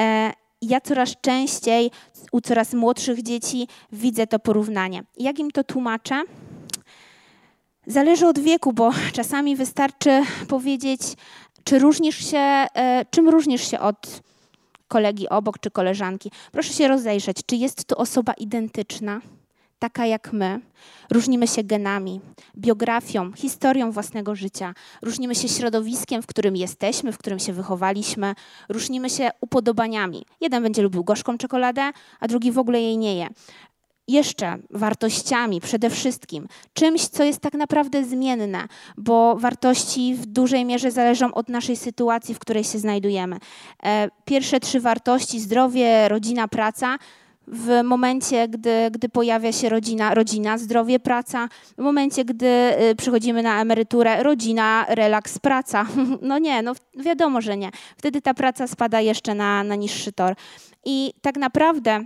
E, 0.01 0.33
ja 0.63 0.81
coraz 0.81 1.15
częściej 1.21 1.91
u 2.33 2.41
coraz 2.41 2.75
młodszych 2.75 3.23
dzieci 3.23 3.69
widzę 3.93 4.27
to 4.27 4.39
porównanie. 4.39 5.03
Jak 5.19 5.39
im 5.39 5.51
to 5.51 5.65
tłumaczę? 5.65 6.23
Zależy 7.87 8.27
od 8.27 8.39
wieku, 8.39 8.73
bo 8.73 8.91
czasami 9.13 9.57
wystarczy 9.57 10.23
powiedzieć, 10.49 11.01
czy 11.65 11.79
różnisz 11.79 12.31
się, 12.31 12.39
e, 12.39 13.05
czym 13.11 13.29
różnisz 13.29 13.71
się 13.71 13.81
od 13.81 14.23
kolegi 14.89 15.29
obok 15.29 15.59
czy 15.59 15.71
koleżanki. 15.71 16.31
Proszę 16.53 16.73
się 16.73 16.89
rozejrzeć, 16.89 17.37
czy 17.47 17.57
jest 17.57 17.85
to 17.85 17.97
osoba 17.97 18.33
identyczna 18.33 19.21
taka 19.83 20.07
jak 20.07 20.33
my. 20.33 20.61
Różnimy 21.11 21.49
się 21.49 21.65
genami, 21.65 22.21
biografią, 22.57 23.33
historią 23.33 23.91
własnego 23.91 24.35
życia. 24.35 24.75
Różnimy 25.03 25.35
się 25.35 25.49
środowiskiem, 25.49 26.23
w 26.23 26.27
którym 26.27 26.57
jesteśmy, 26.57 27.13
w 27.13 27.19
którym 27.19 27.39
się 27.39 27.53
wychowaliśmy. 27.53 28.35
Różnimy 28.69 29.11
się 29.11 29.31
upodobaniami. 29.41 30.25
Jeden 30.41 30.63
będzie 30.63 30.83
lubił 30.83 31.05
gorzką 31.05 31.39
czekoladę, 31.39 31.91
a 32.21 32.29
drugi 32.29 32.53
w 32.53 32.59
ogóle 32.59 32.81
jej 32.81 32.99
nie 32.99 33.17
je. 33.17 33.29
Jeszcze 34.13 34.59
wartościami 34.71 35.61
przede 35.61 35.91
wszystkim, 35.91 36.49
czymś, 36.75 37.09
co 37.09 37.25
jest 37.25 37.41
tak 37.41 37.55
naprawdę 37.55 38.05
zmienne, 38.05 38.69
bo 38.97 39.37
wartości 39.37 40.15
w 40.15 40.27
dużej 40.27 40.65
mierze 40.65 40.91
zależą 40.91 41.35
od 41.35 41.49
naszej 41.49 41.77
sytuacji, 41.77 42.35
w 42.35 42.39
której 42.39 42.65
się 42.65 42.79
znajdujemy. 42.79 43.37
E, 43.83 44.09
pierwsze 44.25 44.61
trzy 44.61 44.81
wartości 44.81 45.41
zdrowie, 45.41 46.09
rodzina, 46.09 46.49
praca 46.49 46.99
w 47.47 47.81
momencie, 47.85 48.49
gdy, 48.49 48.91
gdy 48.91 49.09
pojawia 49.09 49.53
się 49.53 49.69
rodzina, 49.69 50.15
rodzina, 50.15 50.59
zdrowie, 50.59 51.01
praca, 51.01 51.49
w 51.79 51.83
momencie, 51.83 52.25
gdy 52.25 52.47
y, 52.91 52.97
przychodzimy 52.97 53.43
na 53.43 53.61
emeryturę, 53.61 54.23
rodzina, 54.23 54.87
relaks, 54.89 55.39
praca. 55.39 55.87
No 56.23 56.39
nie, 56.39 56.63
no 56.63 56.73
wiadomo, 56.95 57.41
że 57.41 57.57
nie. 57.57 57.71
Wtedy 57.97 58.23
ta 58.23 58.35
praca 58.35 58.67
spada 58.67 59.01
jeszcze 59.01 59.35
na, 59.35 59.65
na 59.65 59.75
niższy 59.75 60.13
tor. 60.13 60.35
I 60.85 61.13
tak 61.23 61.37
naprawdę 61.37 62.05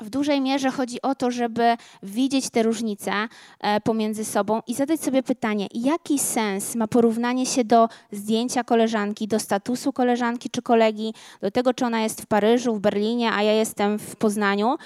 w 0.00 0.10
dużej 0.10 0.40
mierze 0.40 0.70
chodzi 0.70 1.02
o 1.02 1.14
to, 1.14 1.30
żeby 1.30 1.76
widzieć 2.02 2.50
te 2.50 2.62
różnice 2.62 3.12
e, 3.60 3.80
pomiędzy 3.80 4.24
sobą 4.24 4.60
i 4.66 4.74
zadać 4.74 5.00
sobie 5.00 5.22
pytanie, 5.22 5.66
jaki 5.74 6.18
sens 6.18 6.74
ma 6.74 6.88
porównanie 6.88 7.46
się 7.46 7.64
do 7.64 7.88
zdjęcia 8.12 8.64
koleżanki, 8.64 9.28
do 9.28 9.38
statusu 9.38 9.92
koleżanki 9.92 10.50
czy 10.50 10.62
kolegi, 10.62 11.14
do 11.40 11.50
tego, 11.50 11.74
czy 11.74 11.84
ona 11.84 12.00
jest 12.00 12.22
w 12.22 12.26
Paryżu, 12.26 12.74
w 12.74 12.80
Berlinie, 12.80 13.32
a 13.32 13.42
ja 13.42 13.52
jestem 13.52 13.98
w 13.98 14.16
Poznaniu, 14.16 14.76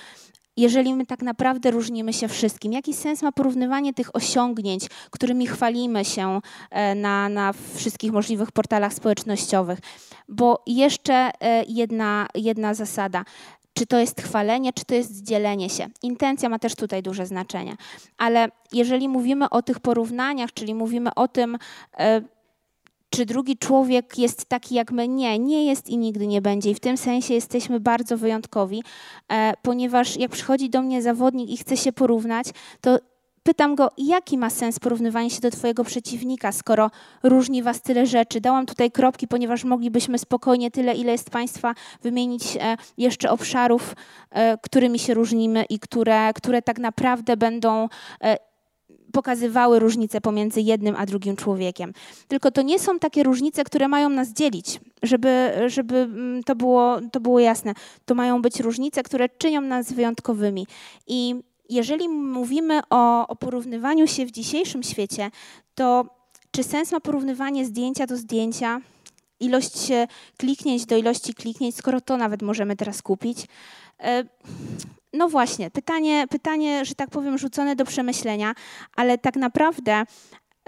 jeżeli 0.56 0.94
my 0.94 1.06
tak 1.06 1.22
naprawdę 1.22 1.70
różnimy 1.70 2.12
się 2.12 2.28
wszystkim? 2.28 2.72
Jaki 2.72 2.94
sens 2.94 3.22
ma 3.22 3.32
porównywanie 3.32 3.94
tych 3.94 4.16
osiągnięć, 4.16 4.86
którymi 5.10 5.46
chwalimy 5.46 6.04
się 6.04 6.40
e, 6.70 6.94
na, 6.94 7.28
na 7.28 7.52
wszystkich 7.74 8.12
możliwych 8.12 8.52
portalach 8.52 8.94
społecznościowych? 8.94 9.78
Bo 10.28 10.62
jeszcze 10.66 11.30
e, 11.40 11.64
jedna, 11.68 12.26
jedna 12.34 12.74
zasada 12.74 13.24
czy 13.74 13.86
to 13.86 13.98
jest 13.98 14.22
chwalenie, 14.22 14.72
czy 14.72 14.84
to 14.84 14.94
jest 14.94 15.22
dzielenie 15.22 15.70
się. 15.70 15.86
Intencja 16.02 16.48
ma 16.48 16.58
też 16.58 16.74
tutaj 16.74 17.02
duże 17.02 17.26
znaczenie. 17.26 17.76
Ale 18.18 18.48
jeżeli 18.72 19.08
mówimy 19.08 19.50
o 19.50 19.62
tych 19.62 19.80
porównaniach, 19.80 20.52
czyli 20.52 20.74
mówimy 20.74 21.14
o 21.14 21.28
tym, 21.28 21.58
e, 21.98 22.22
czy 23.10 23.26
drugi 23.26 23.58
człowiek 23.58 24.18
jest 24.18 24.44
taki 24.44 24.74
jak 24.74 24.92
my? 24.92 25.08
Nie, 25.08 25.38
nie 25.38 25.66
jest 25.66 25.88
i 25.88 25.98
nigdy 25.98 26.26
nie 26.26 26.42
będzie. 26.42 26.70
I 26.70 26.74
w 26.74 26.80
tym 26.80 26.96
sensie 26.96 27.34
jesteśmy 27.34 27.80
bardzo 27.80 28.18
wyjątkowi, 28.18 28.82
e, 29.32 29.52
ponieważ 29.62 30.16
jak 30.16 30.30
przychodzi 30.30 30.70
do 30.70 30.82
mnie 30.82 31.02
zawodnik 31.02 31.50
i 31.50 31.56
chce 31.56 31.76
się 31.76 31.92
porównać, 31.92 32.46
to 32.80 32.98
Pytam 33.42 33.74
go, 33.74 33.90
jaki 33.98 34.38
ma 34.38 34.50
sens 34.50 34.78
porównywanie 34.78 35.30
się 35.30 35.40
do 35.40 35.50
Twojego 35.50 35.84
przeciwnika, 35.84 36.52
skoro 36.52 36.90
różni 37.22 37.62
Was 37.62 37.82
tyle 37.82 38.06
rzeczy. 38.06 38.40
Dałam 38.40 38.66
tutaj 38.66 38.90
kropki, 38.90 39.28
ponieważ 39.28 39.64
moglibyśmy 39.64 40.18
spokojnie 40.18 40.70
tyle, 40.70 40.94
ile 40.94 41.12
jest 41.12 41.30
Państwa, 41.30 41.74
wymienić 42.02 42.56
e, 42.60 42.76
jeszcze 42.98 43.30
obszarów, 43.30 43.96
e, 44.30 44.58
którymi 44.58 44.98
się 44.98 45.14
różnimy 45.14 45.64
i 45.64 45.78
które, 45.78 46.32
które 46.34 46.62
tak 46.62 46.78
naprawdę 46.78 47.36
będą 47.36 47.88
e, 48.24 48.36
pokazywały 49.12 49.78
różnice 49.78 50.20
pomiędzy 50.20 50.60
jednym 50.60 50.96
a 50.98 51.06
drugim 51.06 51.36
człowiekiem. 51.36 51.92
Tylko 52.28 52.50
to 52.50 52.62
nie 52.62 52.78
są 52.78 52.98
takie 52.98 53.22
różnice, 53.22 53.64
które 53.64 53.88
mają 53.88 54.08
nas 54.08 54.32
dzielić, 54.32 54.80
żeby, 55.02 55.50
żeby 55.66 55.96
mm, 55.96 56.42
to, 56.42 56.56
było, 56.56 57.00
to 57.12 57.20
było 57.20 57.40
jasne. 57.40 57.74
To 58.04 58.14
mają 58.14 58.42
być 58.42 58.60
różnice, 58.60 59.02
które 59.02 59.28
czynią 59.28 59.60
nas 59.60 59.92
wyjątkowymi. 59.92 60.66
I 61.06 61.42
jeżeli 61.74 62.08
mówimy 62.08 62.80
o, 62.90 63.28
o 63.28 63.36
porównywaniu 63.36 64.06
się 64.06 64.26
w 64.26 64.30
dzisiejszym 64.30 64.82
świecie, 64.82 65.30
to 65.74 66.04
czy 66.50 66.62
sens 66.62 66.92
ma 66.92 67.00
porównywanie 67.00 67.64
zdjęcia 67.64 68.06
do 68.06 68.16
zdjęcia, 68.16 68.80
ilość 69.40 69.88
kliknięć 70.36 70.86
do 70.86 70.96
ilości 70.96 71.34
kliknięć, 71.34 71.76
skoro 71.76 72.00
to 72.00 72.16
nawet 72.16 72.42
możemy 72.42 72.76
teraz 72.76 73.02
kupić? 73.02 73.46
E, 74.00 74.24
no 75.12 75.28
właśnie, 75.28 75.70
pytanie, 75.70 76.26
pytanie, 76.30 76.84
że 76.84 76.94
tak 76.94 77.10
powiem, 77.10 77.38
rzucone 77.38 77.76
do 77.76 77.84
przemyślenia, 77.84 78.54
ale 78.96 79.18
tak 79.18 79.36
naprawdę 79.36 80.02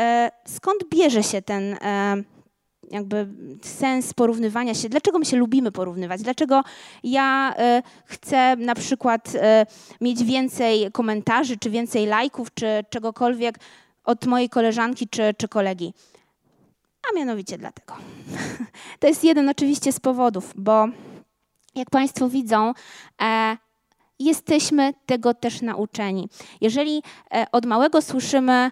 e, 0.01 0.31
skąd 0.47 0.79
bierze 0.91 1.23
się 1.23 1.43
ten 1.43 1.73
e, 1.73 2.17
jakby 2.91 3.27
sens 3.63 4.15
porównywania 4.15 4.75
się, 4.75 4.89
dlaczego 4.89 5.19
my 5.19 5.25
się 5.25 5.37
lubimy 5.37 5.73
porównywać, 5.73 6.23
dlaczego 6.23 6.63
ja 7.05 7.55
y, 7.79 7.83
chcę 8.05 8.57
na 8.57 8.75
przykład 8.75 9.35
y, 9.35 9.39
mieć 10.01 10.25
więcej 10.25 10.93
komentarzy, 10.93 11.57
czy 11.57 11.71
więcej 11.71 12.07
lajków, 12.07 12.55
czy 12.55 12.67
czegokolwiek 12.91 13.59
od 14.05 14.27
mojej 14.27 14.49
koleżanki 14.49 15.09
czy, 15.09 15.35
czy 15.39 15.49
kolegi. 15.49 15.95
A 17.11 17.19
mianowicie 17.19 17.59
dlatego. 17.59 17.95
To 19.01 19.07
jest 19.07 19.25
jeden 19.25 19.49
oczywiście 19.49 19.93
z 19.93 20.01
powodów, 20.01 20.53
bo 20.57 20.89
jak 21.75 21.91
Państwo 21.91 22.29
widzą, 22.29 22.73
e, 23.23 23.57
jesteśmy 24.19 24.95
tego 25.07 25.35
też 25.35 25.63
nauczeni. 25.63 26.29
Jeżeli 26.61 27.03
e, 27.35 27.47
od 27.53 27.67
małego 27.67 28.03
słyszymy 28.03 28.71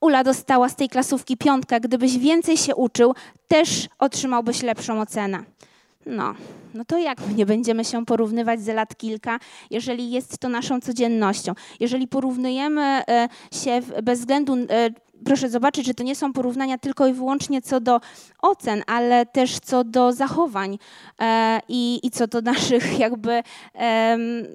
Ula 0.00 0.24
dostała 0.24 0.68
z 0.68 0.76
tej 0.76 0.88
klasówki 0.88 1.36
piątkę, 1.36 1.80
gdybyś 1.80 2.18
więcej 2.18 2.56
się 2.56 2.74
uczył, 2.74 3.14
też 3.48 3.88
otrzymałbyś 3.98 4.62
lepszą 4.62 5.00
ocenę. 5.00 5.44
No, 6.06 6.34
no 6.74 6.84
to 6.84 6.98
jak 6.98 7.18
nie 7.36 7.46
będziemy 7.46 7.84
się 7.84 8.06
porównywać 8.06 8.60
za 8.60 8.72
lat 8.72 8.96
kilka, 8.96 9.38
jeżeli 9.70 10.10
jest 10.10 10.38
to 10.38 10.48
naszą 10.48 10.80
codziennością? 10.80 11.52
Jeżeli 11.80 12.08
porównujemy 12.08 12.82
e, 12.82 13.28
się 13.52 13.80
bez 14.02 14.20
względu, 14.20 14.54
e, 14.54 14.90
proszę 15.24 15.50
zobaczyć, 15.50 15.86
że 15.86 15.94
to 15.94 16.02
nie 16.02 16.16
są 16.16 16.32
porównania 16.32 16.78
tylko 16.78 17.06
i 17.06 17.12
wyłącznie 17.12 17.62
co 17.62 17.80
do 17.80 18.00
ocen, 18.42 18.82
ale 18.86 19.26
też 19.26 19.58
co 19.58 19.84
do 19.84 20.12
zachowań 20.12 20.78
e, 21.20 21.60
i, 21.68 22.00
i 22.02 22.10
co 22.10 22.26
do 22.26 22.40
naszych 22.52 22.98
jakby, 22.98 23.42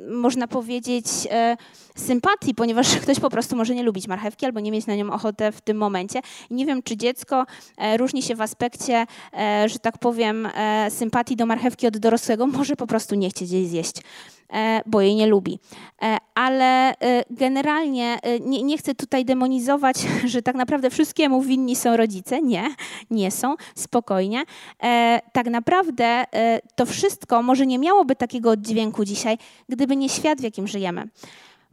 można 0.10 0.48
powiedzieć, 0.48 1.06
e, 1.32 1.58
sympatii, 1.96 2.56
ponieważ 2.56 2.96
ktoś 3.04 3.20
po 3.20 3.30
prostu 3.30 3.56
może 3.56 3.76
nie 3.76 3.84
lubić 3.84 4.08
marchewki 4.08 4.46
albo 4.46 4.60
nie 4.60 4.72
mieć 4.72 4.86
na 4.86 4.96
nią 4.96 5.12
ochotę 5.12 5.52
w 5.52 5.62
tym 5.62 5.78
momencie. 5.78 6.20
I 6.50 6.54
nie 6.54 6.66
wiem, 6.66 6.84
czy 6.84 6.98
dziecko 6.98 7.46
e, 7.78 7.98
różni 7.98 8.22
się 8.22 8.36
w 8.36 8.42
aspekcie, 8.42 9.06
że 9.66 9.80
tak 9.80 9.98
powiem, 9.98 10.48
sympatii 10.90 11.36
do 11.36 11.46
marchewki 11.46 11.88
od 11.88 11.98
dorosłego, 11.98 12.48
może 12.48 12.76
po 12.76 12.88
prostu 12.88 13.16
nie 13.16 13.30
chcieć 13.30 13.52
jej 13.52 13.68
zjeść. 13.68 13.96
E, 14.54 14.82
bo 14.86 15.02
jej 15.02 15.16
nie 15.16 15.28
lubi. 15.28 15.60
E, 16.02 16.18
ale 16.36 17.00
e, 17.00 17.24
generalnie 17.30 18.20
nie, 18.42 18.64
nie 18.64 18.78
chcę 18.78 18.96
tutaj 18.96 19.26
demonizować, 19.26 19.98
że 20.26 20.42
tak 20.42 20.56
naprawdę 20.56 20.90
wszystkiemu 20.90 21.42
winni 21.42 21.76
są 21.76 21.98
rodzice. 21.98 22.42
Nie, 22.42 22.64
nie 23.12 23.32
są, 23.32 23.56
spokojnie. 23.76 24.44
Tak 25.34 25.48
naprawdę 25.48 26.24
to 26.76 26.86
wszystko 26.86 27.44
może 27.44 27.66
nie 27.66 27.80
miałoby 27.80 28.16
takiego 28.16 28.50
oddźwięku 28.50 29.06
dzisiaj, 29.06 29.38
gdyby 29.70 29.96
nie 29.96 30.10
świat, 30.10 30.40
w 30.40 30.44
jakim 30.44 30.68
żyjemy 30.68 31.10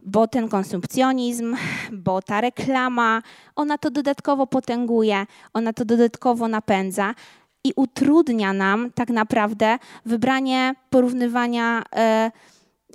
bo 0.03 0.27
ten 0.27 0.49
konsumpcjonizm, 0.49 1.55
bo 1.91 2.21
ta 2.21 2.41
reklama, 2.41 3.21
ona 3.55 3.77
to 3.77 3.91
dodatkowo 3.91 4.47
potęguje, 4.47 5.25
ona 5.53 5.73
to 5.73 5.85
dodatkowo 5.85 6.47
napędza 6.47 7.13
i 7.63 7.73
utrudnia 7.75 8.53
nam 8.53 8.91
tak 8.91 9.09
naprawdę 9.09 9.77
wybranie 10.05 10.75
porównywania 10.89 11.83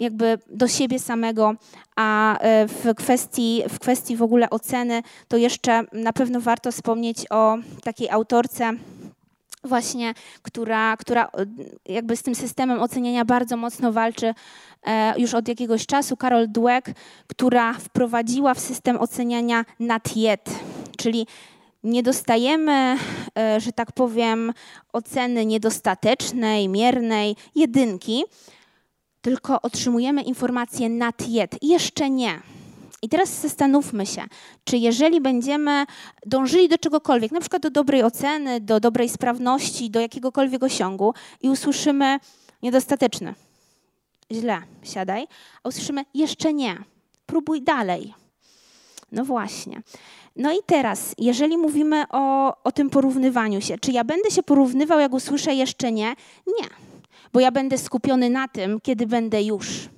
jakby 0.01 0.39
do 0.51 0.69
siebie 0.69 0.99
samego, 0.99 1.55
a 1.97 2.39
e, 2.39 2.69
w 2.69 2.95
kwestii, 2.97 3.63
w 3.69 3.79
kwestii 3.79 4.17
w 4.17 4.23
ogóle 4.23 4.51
oceny, 4.51 5.03
to 5.29 5.37
jeszcze 5.37 5.85
na 5.93 6.13
pewno 6.13 6.41
warto 6.41 6.73
wspomnieć 6.73 7.27
o 7.31 7.57
takiej 7.83 8.11
autorce, 8.11 8.73
właśnie, 9.65 10.15
która, 10.43 10.97
która 10.97 11.25
e, 11.25 11.29
jakby 11.93 12.17
z 12.17 12.23
tym 12.23 12.35
systemem 12.35 12.83
oceniania 12.83 13.25
bardzo 13.25 13.57
mocno 13.57 13.93
walczy 13.93 14.35
e, 14.87 15.21
już 15.21 15.35
od 15.35 15.49
jakiegoś 15.49 15.87
czasu, 15.87 16.17
Carol 16.17 16.49
Dweck, 16.49 16.91
która 17.27 17.73
wprowadziła 17.73 18.55
w 18.55 18.61
system 18.61 18.97
oceniania 19.01 19.65
not 19.81 20.17
yet, 20.17 20.51
czyli 20.99 21.27
nie 21.85 22.03
dostajemy, 22.03 22.97
że 23.59 23.73
tak 23.73 23.93
powiem, 23.93 24.53
oceny 24.93 25.47
niedostatecznej, 25.47 26.69
miernej, 26.69 27.37
jedynki, 27.55 28.25
tylko 29.27 29.63
otrzymujemy 29.63 30.23
informację 30.23 30.89
not 30.89 31.29
yet, 31.29 31.57
jeszcze 31.63 32.11
nie. 32.11 32.41
I 33.03 33.09
teraz 33.09 33.41
zastanówmy 33.41 34.07
się, 34.07 34.23
czy 34.65 34.77
jeżeli 34.77 35.21
będziemy 35.21 35.85
dążyli 36.27 36.69
do 36.69 36.79
czegokolwiek, 36.79 37.33
na 37.33 37.41
przykład 37.41 37.63
do 37.63 37.71
dobrej 37.71 38.03
oceny, 38.03 38.61
do 38.61 38.81
dobrej 38.81 39.09
sprawności, 39.09 39.91
do 39.91 40.01
jakiegokolwiek 40.01 40.63
osiągu 40.63 41.15
i 41.43 41.51
usłyszymy 41.51 42.19
niedostateczny, 42.63 43.35
źle, 44.33 44.63
siadaj, 44.83 45.27
a 45.63 45.69
usłyszymy 45.69 46.05
jeszcze 46.15 46.53
nie, 46.53 46.77
próbuj 47.27 47.63
dalej. 47.63 48.15
No 49.13 49.25
właśnie. 49.25 49.83
No 50.37 50.53
i 50.53 50.59
teraz, 50.67 51.15
jeżeli 51.19 51.59
mówimy 51.59 52.05
o, 52.11 52.55
o 52.65 52.73
tym 52.73 52.91
porównywaniu 52.91 53.61
się, 53.61 53.79
czy 53.79 53.93
ja 53.93 54.05
będę 54.05 54.31
się 54.31 54.43
porównywał, 54.43 55.01
jak 55.01 55.13
usłyszę 55.13 55.55
jeszcze 55.55 55.93
nie? 55.93 56.17
Nie 56.47 56.69
bo 57.33 57.41
ja 57.41 57.51
będę 57.51 57.79
skupiony 57.79 58.31
na 58.31 58.49
tym, 58.49 58.81
kiedy 58.81 59.07
będę 59.07 59.43
już, 59.43 59.89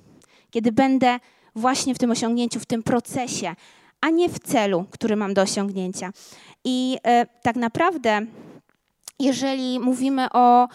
kiedy 0.51 0.71
będę 0.71 1.19
właśnie 1.55 1.95
w 1.95 1.97
tym 1.97 2.11
osiągnięciu, 2.11 2.59
w 2.59 2.65
tym 2.65 2.83
procesie, 2.83 3.55
a 4.01 4.09
nie 4.09 4.29
w 4.29 4.39
celu, 4.39 4.85
który 4.91 5.15
mam 5.15 5.33
do 5.33 5.41
osiągnięcia. 5.41 6.11
I 6.63 6.97
e, 7.03 7.25
tak 7.41 7.55
naprawdę, 7.55 8.21
jeżeli 9.19 9.79
mówimy 9.79 10.27
o, 10.33 10.67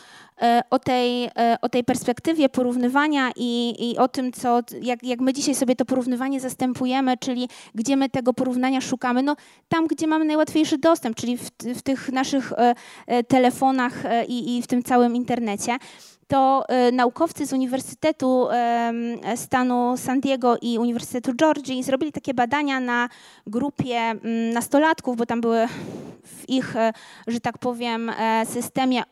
o, 0.70 0.78
tej, 0.78 1.24
e, 1.24 1.56
o 1.62 1.68
tej 1.68 1.84
perspektywie 1.84 2.48
porównywania 2.48 3.30
i, 3.36 3.74
i 3.90 3.98
o 3.98 4.08
tym, 4.08 4.32
co, 4.32 4.60
jak, 4.82 5.02
jak 5.02 5.20
my 5.20 5.32
dzisiaj 5.32 5.54
sobie 5.54 5.76
to 5.76 5.84
porównywanie 5.84 6.40
zastępujemy, 6.40 7.16
czyli 7.16 7.48
gdzie 7.74 7.96
my 7.96 8.08
tego 8.08 8.34
porównania 8.34 8.80
szukamy, 8.80 9.22
no 9.22 9.36
tam, 9.68 9.86
gdzie 9.86 10.06
mamy 10.06 10.24
najłatwiejszy 10.24 10.78
dostęp, 10.78 11.16
czyli 11.16 11.36
w, 11.36 11.50
w 11.74 11.82
tych 11.82 12.12
naszych 12.12 12.52
e, 12.52 12.74
e 13.06 13.24
telefonach 13.24 14.06
e, 14.06 14.24
i, 14.24 14.58
i 14.58 14.62
w 14.62 14.66
tym 14.66 14.82
całym 14.82 15.16
internecie 15.16 15.76
to 16.28 16.64
e, 16.68 16.92
naukowcy 16.92 17.46
z 17.46 17.52
Uniwersytetu 17.52 18.48
stanu 19.36 19.96
San 19.96 20.20
Diego 20.20 20.56
i 20.62 20.78
Uniwersytetu 20.78 21.34
Georgii 21.34 21.82
zrobili 21.82 22.12
takie 22.12 22.34
badania 22.34 22.80
na 22.80 23.08
grupie 23.46 23.96
mm, 23.96 24.50
nastolatków, 24.50 25.16
bo 25.16 25.26
tam 25.26 25.40
były 25.40 25.66
w 26.24 26.48
ich, 26.48 26.76
e, 26.76 26.92
że 27.26 27.40
tak 27.40 27.58
powiem, 27.58 28.10
e, 28.10 28.46
systemie 28.46 29.02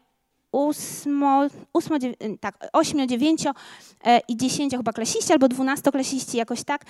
ósmo, 0.53 1.49
ósmo, 1.73 1.97
tak, 2.41 2.69
8, 2.73 3.09
9 3.09 3.47
e, 4.05 4.21
i 4.29 4.37
10 4.37 4.73
chyba 4.77 4.93
klasiści 4.93 5.33
albo 5.33 5.49
12 5.49 5.93
klasiści 5.93 6.37
jakoś 6.37 6.65
tak 6.65 6.85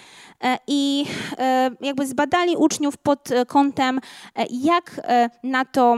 e, 0.45 0.59
i 0.67 1.05
e, 1.39 1.71
jakby 1.81 2.07
zbadali 2.07 2.57
uczniów 2.57 2.97
pod 2.97 3.29
kątem 3.47 4.01
jak 4.51 5.01
na 5.43 5.65
tą, 5.65 5.97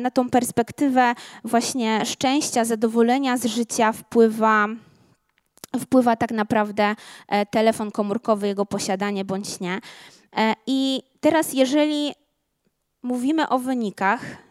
na 0.00 0.10
tą 0.10 0.30
perspektywę 0.30 1.14
właśnie 1.44 2.06
szczęścia, 2.06 2.64
zadowolenia 2.64 3.36
z 3.36 3.44
życia 3.44 3.92
wpływa 3.92 4.66
wpływa 5.80 6.16
tak 6.16 6.30
naprawdę 6.30 6.94
telefon 7.50 7.90
komórkowy, 7.90 8.46
jego 8.46 8.66
posiadanie 8.66 9.24
bądź 9.24 9.60
nie. 9.60 9.80
I 10.66 11.02
teraz 11.20 11.52
jeżeli 11.52 12.12
mówimy 13.02 13.48
o 13.48 13.58
wynikach, 13.58 14.47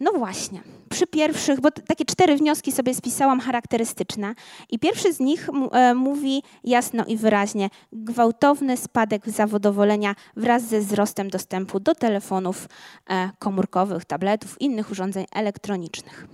no 0.00 0.12
właśnie, 0.12 0.60
przy 0.90 1.06
pierwszych, 1.06 1.60
bo 1.60 1.70
takie 1.70 2.04
cztery 2.04 2.36
wnioski 2.36 2.72
sobie 2.72 2.94
spisałam 2.94 3.40
charakterystyczne 3.40 4.34
i 4.70 4.78
pierwszy 4.78 5.12
z 5.12 5.20
nich 5.20 5.48
e, 5.72 5.94
mówi 5.94 6.42
jasno 6.64 7.04
i 7.04 7.16
wyraźnie 7.16 7.70
gwałtowny 7.92 8.76
spadek 8.76 9.30
zawodowolenia 9.30 10.14
wraz 10.36 10.62
ze 10.62 10.80
wzrostem 10.80 11.30
dostępu 11.30 11.80
do 11.80 11.94
telefonów 11.94 12.68
e, 13.10 13.30
komórkowych, 13.38 14.04
tabletów, 14.04 14.60
innych 14.60 14.90
urządzeń 14.90 15.24
elektronicznych. 15.34 16.26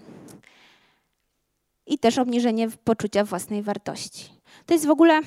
I 1.87 1.99
też 1.99 2.19
obniżenie 2.19 2.69
poczucia 2.85 3.25
własnej 3.25 3.63
wartości. 3.63 4.31
To 4.67 4.75
jest 4.75 4.87
w 4.87 4.91
ogóle 4.91 5.21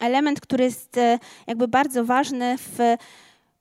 element, 0.00 0.40
który 0.40 0.64
jest 0.64 0.98
e, 0.98 1.18
jakby 1.46 1.68
bardzo 1.68 2.04
ważny 2.04 2.56
w 2.58 2.78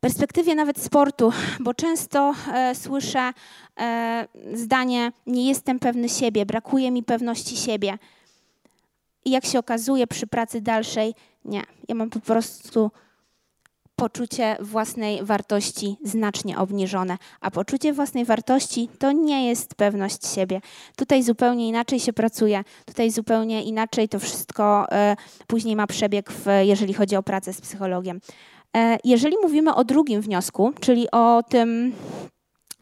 perspektywie 0.05 0.55
nawet 0.55 0.79
sportu, 0.79 1.31
bo 1.59 1.73
często 1.73 2.33
e, 2.53 2.75
słyszę 2.75 3.31
e, 3.79 4.27
zdanie: 4.53 5.11
Nie 5.27 5.47
jestem 5.47 5.79
pewny 5.79 6.09
siebie, 6.09 6.45
brakuje 6.45 6.91
mi 6.91 7.03
pewności 7.03 7.57
siebie. 7.57 7.97
I 9.25 9.31
jak 9.31 9.45
się 9.45 9.59
okazuje 9.59 10.07
przy 10.07 10.27
pracy 10.27 10.61
dalszej, 10.61 11.13
nie, 11.45 11.63
ja 11.87 11.95
mam 11.95 12.09
po 12.09 12.19
prostu 12.19 12.91
poczucie 13.95 14.57
własnej 14.59 15.23
wartości 15.23 15.97
znacznie 16.03 16.57
obniżone. 16.57 17.17
A 17.41 17.51
poczucie 17.51 17.93
własnej 17.93 18.25
wartości 18.25 18.89
to 18.99 19.11
nie 19.11 19.47
jest 19.47 19.75
pewność 19.75 20.27
siebie. 20.27 20.61
Tutaj 20.95 21.23
zupełnie 21.23 21.67
inaczej 21.67 21.99
się 21.99 22.13
pracuje, 22.13 22.63
tutaj 22.85 23.11
zupełnie 23.11 23.63
inaczej 23.63 24.09
to 24.09 24.19
wszystko 24.19 24.91
e, 24.91 25.15
później 25.47 25.75
ma 25.75 25.87
przebieg, 25.87 26.31
w, 26.31 26.45
jeżeli 26.61 26.93
chodzi 26.93 27.15
o 27.15 27.23
pracę 27.23 27.53
z 27.53 27.61
psychologiem. 27.61 28.19
E, 28.75 28.97
jeżeli 29.03 29.35
mówimy 29.43 29.75
o 29.75 29.83
drugim 29.83 30.21
wniosku, 30.21 30.73
czyli 30.79 31.07
o 31.11 31.43
tym, 31.49 31.93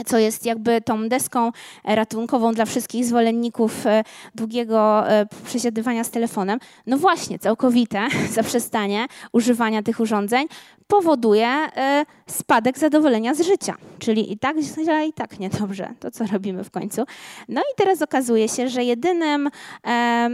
co 0.06 0.18
jest 0.18 0.46
jakby 0.46 0.82
tą 0.82 1.10
deską 1.10 1.52
ratunkową 1.84 2.54
dla 2.54 2.66
wszystkich 2.66 3.06
zwolenników 3.06 3.88
e, 3.88 4.04
długiego 4.36 5.10
e, 5.10 5.26
przesiadywania 5.46 6.04
z 6.04 6.10
telefonem, 6.10 6.60
no 6.88 6.98
właśnie, 6.98 7.40
całkowite 7.40 8.08
zaprzestanie 8.34 9.06
używania 9.32 9.84
tych 9.84 10.00
urządzeń 10.00 10.48
powoduje 10.88 11.48
e, 11.48 12.06
spadek 12.28 12.80
zadowolenia 12.80 13.34
z 13.34 13.42
życia. 13.42 13.76
Czyli 14.00 14.32
i 14.32 14.38
tak 14.38 14.58
źle, 14.60 15.08
i 15.08 15.14
tak 15.14 15.40
niedobrze. 15.40 15.90
To, 16.00 16.12
co 16.12 16.26
robimy 16.26 16.64
w 16.64 16.72
końcu. 16.72 17.04
No 17.50 17.62
i 17.62 17.76
teraz 17.78 18.02
okazuje 18.02 18.50
się, 18.50 18.70
że 18.70 18.84
jedynym, 18.84 19.50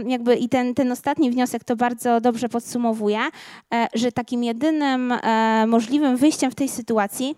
jakby 0.06 0.36
i 0.36 0.48
ten, 0.48 0.74
ten 0.74 0.92
ostatni 0.92 1.30
wniosek 1.30 1.64
to 1.64 1.76
bardzo 1.76 2.20
dobrze 2.20 2.48
podsumowuje, 2.48 3.18
że 3.94 4.12
takim 4.12 4.44
jedynym 4.44 5.14
możliwym 5.66 6.16
wyjściem 6.16 6.50
w 6.50 6.54
tej 6.54 6.68
sytuacji 6.68 7.36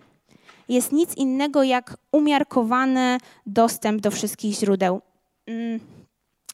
jest 0.73 0.93
nic 0.93 1.17
innego 1.17 1.63
jak 1.63 1.97
umiarkowany 2.13 3.19
dostęp 3.47 4.01
do 4.01 4.11
wszystkich 4.11 4.55
źródeł. 4.55 5.01
Mm. 5.47 5.81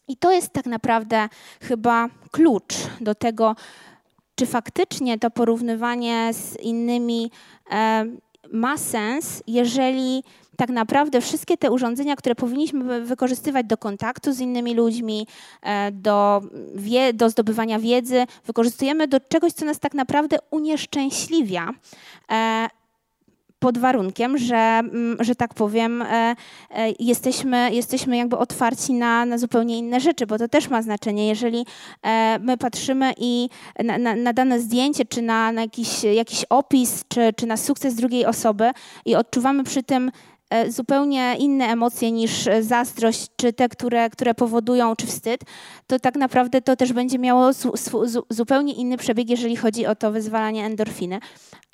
I 0.08 0.16
to 0.16 0.32
jest 0.32 0.52
tak 0.52 0.66
naprawdę 0.66 1.28
chyba 1.60 2.08
klucz 2.30 2.74
do 3.00 3.14
tego, 3.14 3.56
czy 4.34 4.46
faktycznie 4.46 5.18
to 5.18 5.30
porównywanie 5.30 6.30
z 6.32 6.60
innymi 6.60 7.30
e, 7.70 8.04
ma 8.52 8.78
sens, 8.78 9.42
jeżeli 9.46 10.24
tak 10.56 10.70
naprawdę 10.70 11.20
wszystkie 11.20 11.56
te 11.56 11.70
urządzenia, 11.70 12.16
które 12.16 12.34
powinniśmy 12.34 13.00
wykorzystywać 13.00 13.66
do 13.66 13.76
kontaktu 13.76 14.32
z 14.32 14.40
innymi 14.40 14.74
ludźmi, 14.74 15.26
e, 15.62 15.92
do, 15.92 16.40
wie, 16.74 17.12
do 17.12 17.30
zdobywania 17.30 17.78
wiedzy, 17.78 18.26
wykorzystujemy 18.46 19.08
do 19.08 19.20
czegoś, 19.20 19.52
co 19.52 19.64
nas 19.64 19.78
tak 19.78 19.94
naprawdę 19.94 20.36
unieszczęśliwia, 20.50 21.70
e, 22.30 22.68
pod 23.58 23.78
warunkiem, 23.78 24.38
że, 24.38 24.56
mm, 24.56 25.16
że 25.20 25.34
tak 25.34 25.54
powiem, 25.54 26.02
e, 26.02 26.06
e, 26.70 26.92
jesteśmy, 26.98 27.70
jesteśmy 27.72 28.16
jakby 28.16 28.38
otwarci 28.38 28.92
na, 28.92 29.24
na 29.24 29.38
zupełnie 29.38 29.78
inne 29.78 30.00
rzeczy, 30.00 30.26
bo 30.26 30.38
to 30.38 30.48
też 30.48 30.68
ma 30.68 30.82
znaczenie. 30.82 31.28
Jeżeli 31.28 31.66
e, 32.02 32.38
my 32.38 32.56
patrzymy 32.56 33.12
i 33.16 33.48
na, 33.84 33.98
na, 33.98 34.14
na 34.14 34.32
dane 34.32 34.60
zdjęcie, 34.60 35.04
czy 35.04 35.22
na, 35.22 35.52
na 35.52 35.60
jakiś, 35.60 36.04
jakiś 36.04 36.44
opis, 36.44 37.04
czy, 37.08 37.32
czy 37.36 37.46
na 37.46 37.56
sukces 37.56 37.94
drugiej 37.94 38.26
osoby 38.26 38.70
i 39.04 39.14
odczuwamy 39.14 39.64
przy 39.64 39.82
tym 39.82 40.10
zupełnie 40.68 41.36
inne 41.38 41.64
emocje 41.66 42.12
niż 42.12 42.48
zazdrość, 42.60 43.26
czy 43.36 43.52
te, 43.52 43.68
które, 43.68 44.10
które 44.10 44.34
powodują, 44.34 44.96
czy 44.96 45.06
wstyd, 45.06 45.40
to 45.86 45.98
tak 45.98 46.16
naprawdę 46.16 46.60
to 46.60 46.76
też 46.76 46.92
będzie 46.92 47.18
miało 47.18 47.50
zupełnie 48.30 48.72
inny 48.72 48.96
przebieg, 48.96 49.30
jeżeli 49.30 49.56
chodzi 49.56 49.86
o 49.86 49.94
to 49.94 50.12
wyzwalanie 50.12 50.64
endorfiny. 50.64 51.20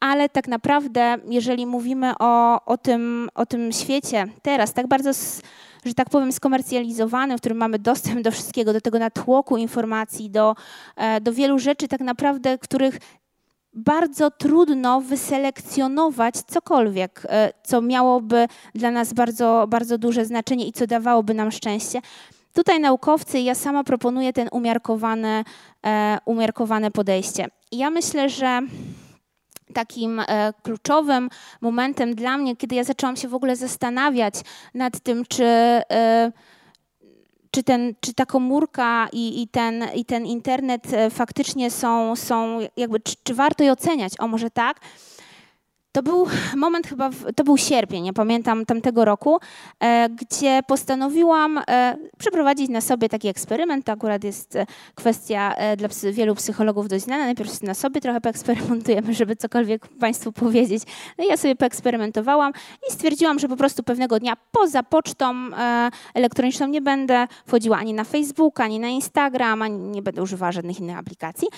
Ale 0.01 0.29
tak 0.29 0.49
naprawdę, 0.49 1.17
jeżeli 1.29 1.67
mówimy 1.67 2.13
o, 2.19 2.65
o, 2.65 2.79
tym, 2.79 3.29
o 3.35 3.47
tym 3.47 3.73
świecie 3.73 4.27
teraz, 4.43 4.73
tak 4.73 4.89
bardzo, 4.89 5.11
że 5.85 5.95
tak 5.95 6.11
powiem, 6.11 6.33
skomercjalizowanym, 6.33 7.39
w 7.39 7.41
którym 7.41 7.59
mamy 7.59 7.79
dostęp 7.79 8.23
do 8.23 8.31
wszystkiego, 8.31 8.73
do 8.73 8.81
tego 8.81 8.99
natłoku 8.99 9.57
informacji, 9.57 10.31
do, 10.31 10.55
e, 10.97 11.21
do 11.21 11.33
wielu 11.33 11.59
rzeczy, 11.59 11.89
tak 11.89 12.01
naprawdę, 12.01 12.59
których 12.59 12.99
bardzo 13.75 14.31
trudno 14.31 15.01
wyselekcjonować 15.01 16.35
cokolwiek, 16.47 17.27
e, 17.29 17.53
co 17.65 17.83
miałoby 17.83 18.47
dla 18.75 18.91
nas 18.91 19.13
bardzo, 19.13 19.67
bardzo 19.69 19.99
duże 19.99 20.25
znaczenie 20.25 20.67
i 20.67 20.73
co 20.73 20.87
dawałoby 20.87 21.35
nam 21.35 21.51
szczęście. 21.51 22.01
Tutaj 22.53 22.81
naukowcy, 22.81 23.41
ja 23.41 23.55
sama 23.55 23.85
proponuję 23.85 24.33
ten 24.33 24.49
umiarkowane, 24.53 25.45
umiarkowane 26.25 26.91
podejście. 26.91 27.47
I 27.71 27.79
ja 27.79 27.91
myślę, 27.91 28.29
że 28.29 28.61
takim 29.75 30.21
e, 30.21 30.53
kluczowym 30.63 31.31
momentem 31.61 32.15
dla 32.15 32.39
mnie, 32.39 32.57
kiedy 32.57 32.75
ja 32.75 32.85
zaczęłam 32.85 33.17
się 33.17 33.29
w 33.29 33.35
ogóle 33.35 33.57
zastanawiać 33.57 34.35
nad 34.75 35.01
tym, 35.01 35.25
czy, 35.29 35.45
e, 35.45 36.33
czy, 37.55 37.63
ten, 37.63 37.95
czy 38.01 38.15
ta 38.15 38.27
komórka 38.27 39.09
i, 39.13 39.43
i, 39.43 39.49
ten, 39.49 39.85
i 39.95 40.05
ten 40.05 40.27
internet 40.27 40.93
e, 40.93 41.11
faktycznie 41.11 41.71
są, 41.71 42.17
są 42.17 42.59
jakby, 42.77 43.01
czy, 43.01 43.15
czy 43.25 43.35
warto 43.35 43.65
je 43.65 43.73
oceniać, 43.73 44.13
o 44.19 44.29
może 44.29 44.51
tak, 44.51 44.81
to 45.95 46.03
był 46.03 46.27
moment 46.57 46.87
chyba, 46.87 47.11
w, 47.11 47.33
to 47.37 47.45
był 47.45 47.57
sierpień, 47.57 48.07
ja 48.07 48.13
pamiętam 48.13 48.67
tamtego 48.67 49.05
roku, 49.05 49.39
e, 49.81 50.09
gdzie 50.09 50.61
postanowiłam 50.67 51.61
e, 51.69 51.97
przeprowadzić 52.19 52.69
na 52.69 52.81
sobie 52.81 53.09
taki 53.09 53.29
eksperyment. 53.29 53.85
To 53.85 53.93
akurat 53.93 54.25
jest 54.25 54.57
e, 54.57 54.67
kwestia 54.95 55.55
e, 55.55 55.77
dla 55.77 55.89
psy, 55.89 56.13
wielu 56.13 56.35
psychologów 56.35 56.89
dość 56.89 57.05
znana. 57.05 57.25
Najpierw 57.25 57.63
na 57.63 57.75
sobie 57.75 58.01
trochę 58.01 58.21
poeksperymentujemy, 58.21 59.15
żeby 59.21 59.37
cokolwiek 59.37 59.89
Państwu 59.89 60.33
powiedzieć. 60.33 60.83
No 61.19 61.25
i 61.25 61.29
ja 61.29 61.37
sobie 61.37 61.57
poeksperymentowałam 61.57 62.53
i 62.89 62.93
stwierdziłam, 62.93 63.39
że 63.39 63.49
po 63.49 63.57
prostu 63.57 63.83
pewnego 63.83 64.21
dnia 64.21 64.37
poza 64.53 64.83
pocztą 64.83 65.35
e, 65.35 65.91
elektroniczną 66.15 66.67
nie 66.67 66.81
będę 66.81 67.27
wchodziła 67.47 67.79
ani 67.79 67.95
na 67.95 68.05
Facebook, 68.05 68.61
ani 68.61 68.81
na 68.81 68.89
Instagram, 68.89 69.63
ani 69.63 69.79
nie 69.79 70.03
będę 70.03 70.23
używała 70.23 70.53
żadnych 70.53 70.81
innych 70.81 70.99
aplikacji. 70.99 71.49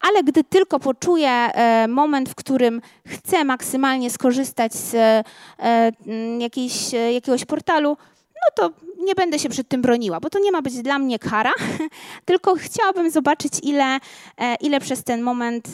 Ale 0.00 0.22
gdy 0.22 0.44
tylko 0.44 0.80
poczuję 0.80 1.30
e, 1.30 1.88
moment, 1.88 2.28
w 2.28 2.34
którym 2.34 2.80
chcę 3.06 3.44
maksymalnie 3.44 3.85
maksymalnie 3.86 4.10
skorzystać 4.10 4.74
z 4.74 4.94
e, 4.94 5.92
jakiejś, 6.38 6.94
e, 6.94 7.12
jakiegoś 7.12 7.44
portalu, 7.44 7.96
no 8.34 8.48
to 8.54 8.70
nie 8.98 9.14
będę 9.14 9.38
się 9.38 9.48
przed 9.48 9.68
tym 9.68 9.82
broniła, 9.82 10.20
bo 10.20 10.30
to 10.30 10.38
nie 10.38 10.52
ma 10.52 10.62
być 10.62 10.82
dla 10.82 10.98
mnie 10.98 11.18
kara, 11.18 11.52
tylko 12.24 12.54
chciałabym 12.54 13.10
zobaczyć, 13.10 13.52
ile, 13.62 13.98
e, 14.38 14.54
ile 14.60 14.80
przez 14.80 15.04
ten 15.04 15.22
moment 15.22 15.68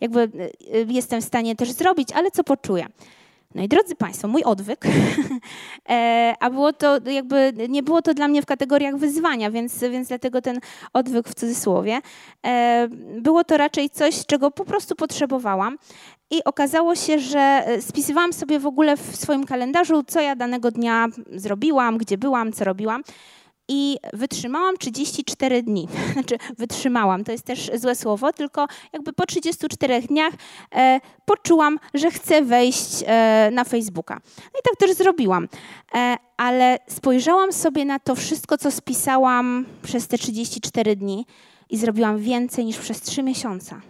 jakby 0.00 0.30
jestem 0.88 1.20
w 1.20 1.24
stanie 1.24 1.56
też 1.56 1.72
zrobić, 1.72 2.08
ale 2.12 2.30
co 2.30 2.44
poczuję. 2.44 2.86
No 3.56 3.62
i 3.62 3.68
drodzy 3.68 3.94
Państwo, 3.94 4.28
mój 4.28 4.42
odwyk, 4.44 4.84
e, 5.88 6.34
a 6.40 6.50
było 6.50 6.72
to 6.72 7.10
jakby, 7.10 7.52
nie 7.68 7.82
było 7.82 8.02
to 8.02 8.14
dla 8.14 8.28
mnie 8.28 8.42
w 8.42 8.46
kategoriach 8.46 8.96
wyzwania, 8.96 9.50
więc, 9.50 9.80
więc 9.80 10.08
dlatego 10.08 10.42
ten 10.42 10.60
odwyk 10.92 11.28
w 11.28 11.34
cudzysłowie. 11.34 12.00
E, 12.46 12.88
było 13.20 13.44
to 13.44 13.56
raczej 13.56 13.90
coś, 13.90 14.26
czego 14.26 14.50
po 14.50 14.64
prostu 14.64 14.94
potrzebowałam. 14.94 15.78
I 16.30 16.44
okazało 16.44 16.94
się, 16.94 17.18
że 17.18 17.64
spisywałam 17.80 18.32
sobie 18.32 18.58
w 18.58 18.66
ogóle 18.66 18.96
w 18.96 19.16
swoim 19.16 19.44
kalendarzu, 19.44 20.02
co 20.06 20.20
ja 20.20 20.36
danego 20.36 20.70
dnia 20.70 21.06
zrobiłam, 21.32 21.98
gdzie 21.98 22.18
byłam, 22.18 22.52
co 22.52 22.64
robiłam 22.64 23.02
i 23.68 23.98
wytrzymałam 24.12 24.76
34 24.76 25.62
dni. 25.62 25.88
Znaczy, 26.12 26.36
wytrzymałam, 26.58 27.24
to 27.24 27.32
jest 27.32 27.44
też 27.44 27.70
złe 27.74 27.94
słowo, 27.94 28.32
tylko 28.32 28.66
jakby 28.92 29.12
po 29.12 29.26
34 29.26 30.02
dniach 30.02 30.34
e, 30.74 31.00
poczułam, 31.24 31.78
że 31.94 32.10
chcę 32.10 32.42
wejść 32.42 33.04
e, 33.06 33.50
na 33.52 33.64
Facebooka. 33.64 34.20
No 34.36 34.60
i 34.60 34.62
tak 34.64 34.76
też 34.78 34.96
zrobiłam. 34.96 35.48
E, 35.94 36.16
ale 36.36 36.78
spojrzałam 36.88 37.52
sobie 37.52 37.84
na 37.84 37.98
to 37.98 38.14
wszystko, 38.14 38.58
co 38.58 38.70
spisałam 38.70 39.66
przez 39.82 40.08
te 40.08 40.18
34 40.18 40.96
dni 40.96 41.26
i 41.70 41.76
zrobiłam 41.76 42.18
więcej 42.18 42.64
niż 42.64 42.78
przez 42.78 43.00
3 43.00 43.22
miesiące. 43.22 43.80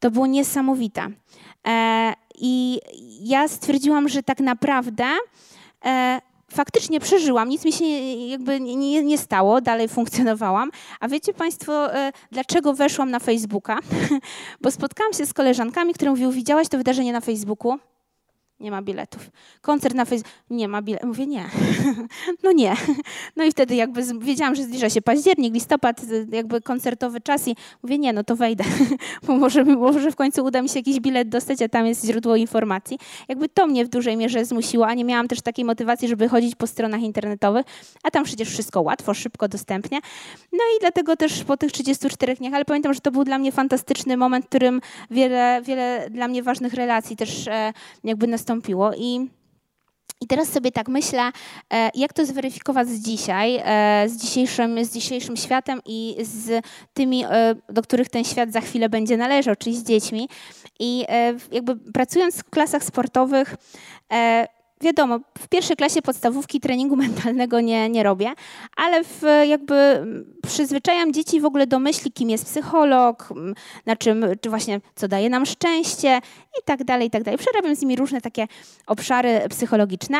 To 0.00 0.10
było 0.10 0.26
niesamowite. 0.26 1.10
E, 1.66 2.14
I 2.34 2.80
ja 3.20 3.48
stwierdziłam, 3.48 4.08
że 4.08 4.22
tak 4.22 4.40
naprawdę 4.40 5.04
e, 5.84 6.20
faktycznie 6.54 7.00
przeżyłam, 7.00 7.48
nic 7.48 7.64
mi 7.64 7.72
się 7.72 7.84
jakby 8.28 8.60
nie, 8.60 9.02
nie, 9.02 9.18
stało, 9.18 9.60
dalej 9.60 9.88
funkcjonowałam. 9.88 10.70
A 11.00 11.08
wiecie 11.08 11.34
Państwo, 11.34 11.94
e, 11.94 12.12
dlaczego 12.32 12.74
weszłam 12.74 13.10
na 13.10 13.18
Facebooka? 13.18 13.78
Bo 14.62 14.70
spotkałam 14.70 15.12
się 15.12 15.26
z 15.26 15.32
koleżankami, 15.32 15.94
które 15.94 16.10
mówiły, 16.10 16.32
widziałaś 16.32 16.68
to 16.68 16.78
wydarzenie 16.78 17.12
na 17.12 17.20
Facebooku? 17.20 17.78
Nie 18.60 18.70
ma 18.70 18.82
biletów. 18.82 19.30
Koncert 19.60 19.94
na 19.94 20.04
Facebooku, 20.04 20.34
nie 20.50 20.68
ma 20.68 20.82
biletów. 20.82 21.08
Mówię, 21.08 21.26
nie. 21.26 21.44
no 22.44 22.52
nie. 22.52 22.74
No 23.36 23.44
i 23.44 23.50
wtedy 23.50 23.74
jakby 23.74 24.02
wiedziałam, 24.20 24.54
że 24.54 24.62
zbliża 24.62 24.90
się 24.90 25.02
październik, 25.02 25.54
listopad, 25.54 26.00
jakby 26.32 26.60
koncertowy 26.60 27.20
czas 27.20 27.48
i 27.48 27.56
mówię, 27.82 27.98
nie, 27.98 28.12
no 28.12 28.24
to 28.24 28.36
wejdę, 28.36 28.64
bo 29.26 29.36
może, 29.36 29.64
może 29.64 30.10
w 30.10 30.16
końcu 30.16 30.44
uda 30.44 30.62
mi 30.62 30.68
się 30.68 30.78
jakiś 30.78 31.00
bilet 31.00 31.28
dostać, 31.28 31.62
a 31.62 31.68
tam 31.68 31.86
jest 31.86 32.04
źródło 32.04 32.36
informacji. 32.36 32.98
Jakby 33.28 33.48
to 33.48 33.66
mnie 33.66 33.84
w 33.84 33.88
dużej 33.88 34.16
mierze 34.16 34.44
zmusiło, 34.44 34.86
a 34.86 34.94
nie 34.94 35.04
miałam 35.04 35.28
też 35.28 35.40
takiej 35.40 35.64
motywacji, 35.64 36.08
żeby 36.08 36.28
chodzić 36.28 36.54
po 36.54 36.66
stronach 36.66 37.00
internetowych, 37.00 37.66
a 38.02 38.10
tam 38.10 38.24
przecież 38.24 38.48
wszystko 38.48 38.82
łatwo, 38.82 39.14
szybko, 39.14 39.48
dostępnie. 39.48 39.98
No 40.52 40.58
i 40.76 40.80
dlatego 40.80 41.16
też 41.16 41.44
po 41.44 41.56
tych 41.56 41.72
34 41.72 42.34
dniach, 42.34 42.54
ale 42.54 42.64
pamiętam, 42.64 42.94
że 42.94 43.00
to 43.00 43.10
był 43.10 43.24
dla 43.24 43.38
mnie 43.38 43.52
fantastyczny 43.52 44.16
moment, 44.16 44.44
w 44.44 44.48
którym 44.48 44.80
wiele, 45.10 45.62
wiele 45.64 46.06
dla 46.10 46.28
mnie 46.28 46.42
ważnych 46.42 46.74
relacji 46.74 47.16
też 47.16 47.48
e, 47.48 47.72
jakby 48.04 48.26
nastąpiło 48.26 48.43
nastąpiło 48.44 48.92
i 48.96 49.30
i 50.20 50.26
teraz 50.26 50.48
sobie 50.48 50.72
tak 50.72 50.88
myślę, 50.88 51.22
e, 51.72 51.90
jak 51.94 52.12
to 52.12 52.26
zweryfikować 52.26 52.88
z 52.88 53.00
dzisiaj, 53.00 53.60
e, 53.64 54.08
z 54.08 54.16
dzisiejszym, 54.16 54.84
z 54.84 54.92
dzisiejszym 54.92 55.36
światem 55.36 55.80
i 55.86 56.16
z 56.22 56.64
tymi, 56.94 57.24
e, 57.24 57.54
do 57.68 57.82
których 57.82 58.08
ten 58.08 58.24
świat 58.24 58.52
za 58.52 58.60
chwilę 58.60 58.88
będzie 58.88 59.16
należał, 59.16 59.56
czyli 59.56 59.76
z 59.76 59.84
dziećmi. 59.84 60.28
I 60.80 61.04
jakby 61.52 61.76
pracując 61.76 62.36
w 62.36 62.50
klasach 62.50 62.84
sportowych, 62.84 63.56
wiadomo, 64.80 65.20
w 65.38 65.48
pierwszej 65.48 65.76
klasie 65.76 66.02
podstawówki 66.02 66.60
treningu 66.60 66.96
mentalnego 67.06 67.60
nie, 67.60 67.90
nie 67.90 68.02
robię, 68.02 68.32
ale 68.76 69.04
w, 69.04 69.22
jakby 69.46 70.06
przyzwyczajam 70.46 71.12
dzieci 71.12 71.40
w 71.40 71.44
ogóle 71.44 71.66
do 71.66 71.78
myśli, 71.78 72.12
kim 72.12 72.30
jest 72.30 72.44
psycholog, 72.44 73.34
na 73.86 73.96
czym, 73.96 74.24
czy 74.40 74.50
właśnie 74.50 74.80
co 74.94 75.08
daje 75.08 75.30
nam 75.30 75.46
szczęście 75.46 76.20
i 76.60 76.62
tak 76.64 76.84
dalej, 76.84 77.08
i 77.08 77.10
tak 77.10 77.22
dalej. 77.22 77.38
Przerabiam 77.38 77.76
z 77.76 77.80
nimi 77.80 77.96
różne 77.96 78.20
takie 78.20 78.46
obszary 78.86 79.40
psychologiczne. 79.50 80.18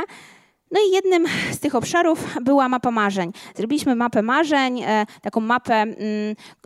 No 0.71 0.81
i 0.89 0.91
jednym 0.91 1.27
z 1.53 1.59
tych 1.59 1.75
obszarów 1.75 2.37
była 2.43 2.69
mapa 2.69 2.91
marzeń. 2.91 3.33
Zrobiliśmy 3.55 3.95
mapę 3.95 4.23
marzeń, 4.23 4.83
e, 4.83 5.07
taką 5.23 5.41
mapę 5.41 5.75
mm, 5.75 5.97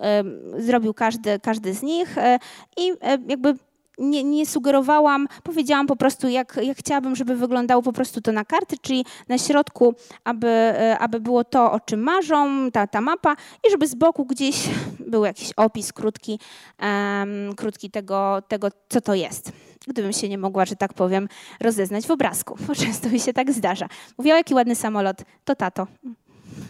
e, 0.01 0.25
zrobił 0.63 0.95
każdy, 0.95 1.41
każdy 1.41 1.75
z 1.75 1.83
nich 1.83 2.19
e, 2.19 2.39
i 2.77 2.93
jakby 3.29 3.55
nie, 3.99 4.25
nie, 4.25 4.47
sugerowałam, 4.47 5.29
powiedziałam 5.43 5.87
po 5.87 5.97
prostu, 5.97 6.29
jak, 6.29 6.61
jak 6.63 6.79
chciałabym, 6.79 7.17
żeby 7.17 7.37
wyglądało 7.37 7.83
po 7.83 7.93
prostu 7.93 8.21
to 8.21 8.33
na 8.33 8.45
karty, 8.45 8.77
czyli 8.79 9.05
na 9.29 9.39
środku, 9.39 9.95
aby, 10.25 10.49
e, 10.49 10.99
aby 10.99 11.21
było 11.21 11.45
to, 11.45 11.73
o 11.73 11.81
czym 11.81 12.01
marzą, 12.01 12.71
ta, 12.71 12.87
ta 12.87 13.01
mapa 13.01 13.37
i 13.69 13.71
żeby 13.71 13.87
z 13.87 13.95
boku 13.95 14.25
gdzieś 14.25 14.69
był 15.09 15.25
jakiś 15.25 15.53
opis 15.57 15.93
krótki, 15.93 16.39
um, 16.83 17.55
krótki 17.57 17.91
tego, 17.91 18.43
tego, 18.49 18.69
co 18.89 19.01
to 19.01 19.15
jest. 19.15 19.53
Gdybym 19.89 20.13
się 20.13 20.29
nie 20.29 20.39
mogła, 20.39 20.65
że 20.65 20.77
tak 20.77 20.95
powiem, 20.95 21.29
rozeznać 21.61 22.07
w 22.07 22.11
obrazku, 22.11 22.57
bo 22.67 22.75
często 22.75 23.09
mi 23.09 23.21
się 23.21 23.33
tak 23.33 23.53
zdarza. 23.53 23.89
Mówiła, 24.19 24.37
jaki 24.37 24.55
ładny 24.55 24.75
samolot, 24.75 25.23
to 25.45 25.55
tato. 25.55 25.87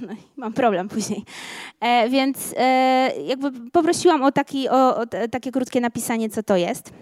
No 0.00 0.14
mam 0.36 0.52
problem 0.52 0.88
później. 0.88 1.24
E, 1.80 2.08
więc 2.08 2.54
e, 2.56 3.12
jakby 3.26 3.70
poprosiłam 3.70 4.22
o, 4.22 4.32
taki, 4.32 4.68
o, 4.68 4.96
o 4.96 5.06
takie 5.30 5.52
krótkie 5.52 5.80
napisanie, 5.80 6.30
co 6.30 6.42
to 6.42 6.56
jest. 6.56 6.92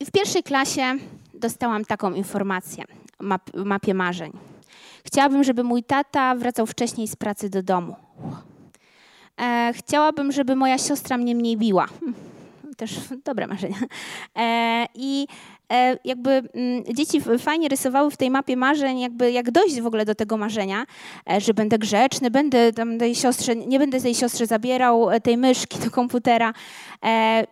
I 0.00 0.06
w 0.06 0.10
pierwszej 0.10 0.42
klasie 0.42 0.94
dostałam 1.34 1.84
taką 1.84 2.14
informację 2.14 2.84
map, 3.20 3.54
mapie 3.54 3.94
marzeń. 3.94 4.32
Chciałabym, 5.04 5.44
żeby 5.44 5.64
mój 5.64 5.82
tata 5.82 6.34
wracał 6.34 6.66
wcześniej 6.66 7.08
z 7.08 7.16
pracy 7.16 7.50
do 7.50 7.62
domu. 7.62 7.96
E, 9.40 9.72
chciałabym, 9.74 10.32
żeby 10.32 10.56
moja 10.56 10.78
siostra 10.78 11.18
mnie 11.18 11.34
mniej 11.34 11.56
biła. 11.56 11.88
też 12.76 12.98
dobre 13.24 13.46
marzenia. 13.46 13.76
E, 14.36 14.86
I 14.94 15.26
e, 15.72 15.98
jakby 16.04 16.30
mm, 16.30 16.84
dzieci 16.94 17.20
fajnie 17.38 17.68
rysowały 17.68 18.10
w 18.10 18.16
tej 18.16 18.30
mapie 18.30 18.56
marzeń, 18.56 19.00
jakby 19.00 19.32
jak 19.32 19.50
dojść 19.50 19.80
w 19.80 19.86
ogóle 19.86 20.04
do 20.04 20.14
tego 20.14 20.36
marzenia, 20.36 20.86
e, 21.30 21.40
że 21.40 21.54
będę 21.54 21.78
grzeczny, 21.78 22.30
będę 22.30 22.72
tam 22.72 22.98
tej 22.98 23.14
siostrze, 23.14 23.56
nie 23.56 23.78
będę 23.78 24.00
tej 24.00 24.14
siostrze 24.14 24.46
zabierał 24.46 25.08
tej 25.22 25.36
myszki 25.36 25.78
do 25.78 25.90
komputera. 25.90 26.52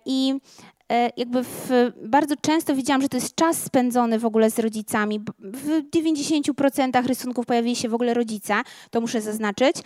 I 0.05 0.35
E, 0.35 0.76
jakby 1.16 1.43
w, 1.43 1.70
bardzo 2.03 2.34
często 2.41 2.74
widziałam, 2.74 3.03
że 3.03 3.09
to 3.09 3.16
jest 3.16 3.34
czas 3.34 3.62
spędzony 3.62 4.18
w 4.18 4.24
ogóle 4.26 4.51
z 4.51 4.59
rodzicami. 4.59 5.20
W 5.39 5.91
90% 5.91 7.07
rysunków 7.07 7.47
pojawili 7.47 7.76
się 7.76 7.89
w 7.89 7.95
ogóle 7.95 8.14
rodzice, 8.14 8.55
to 8.91 9.01
muszę 9.01 9.20
zaznaczyć. 9.20 9.76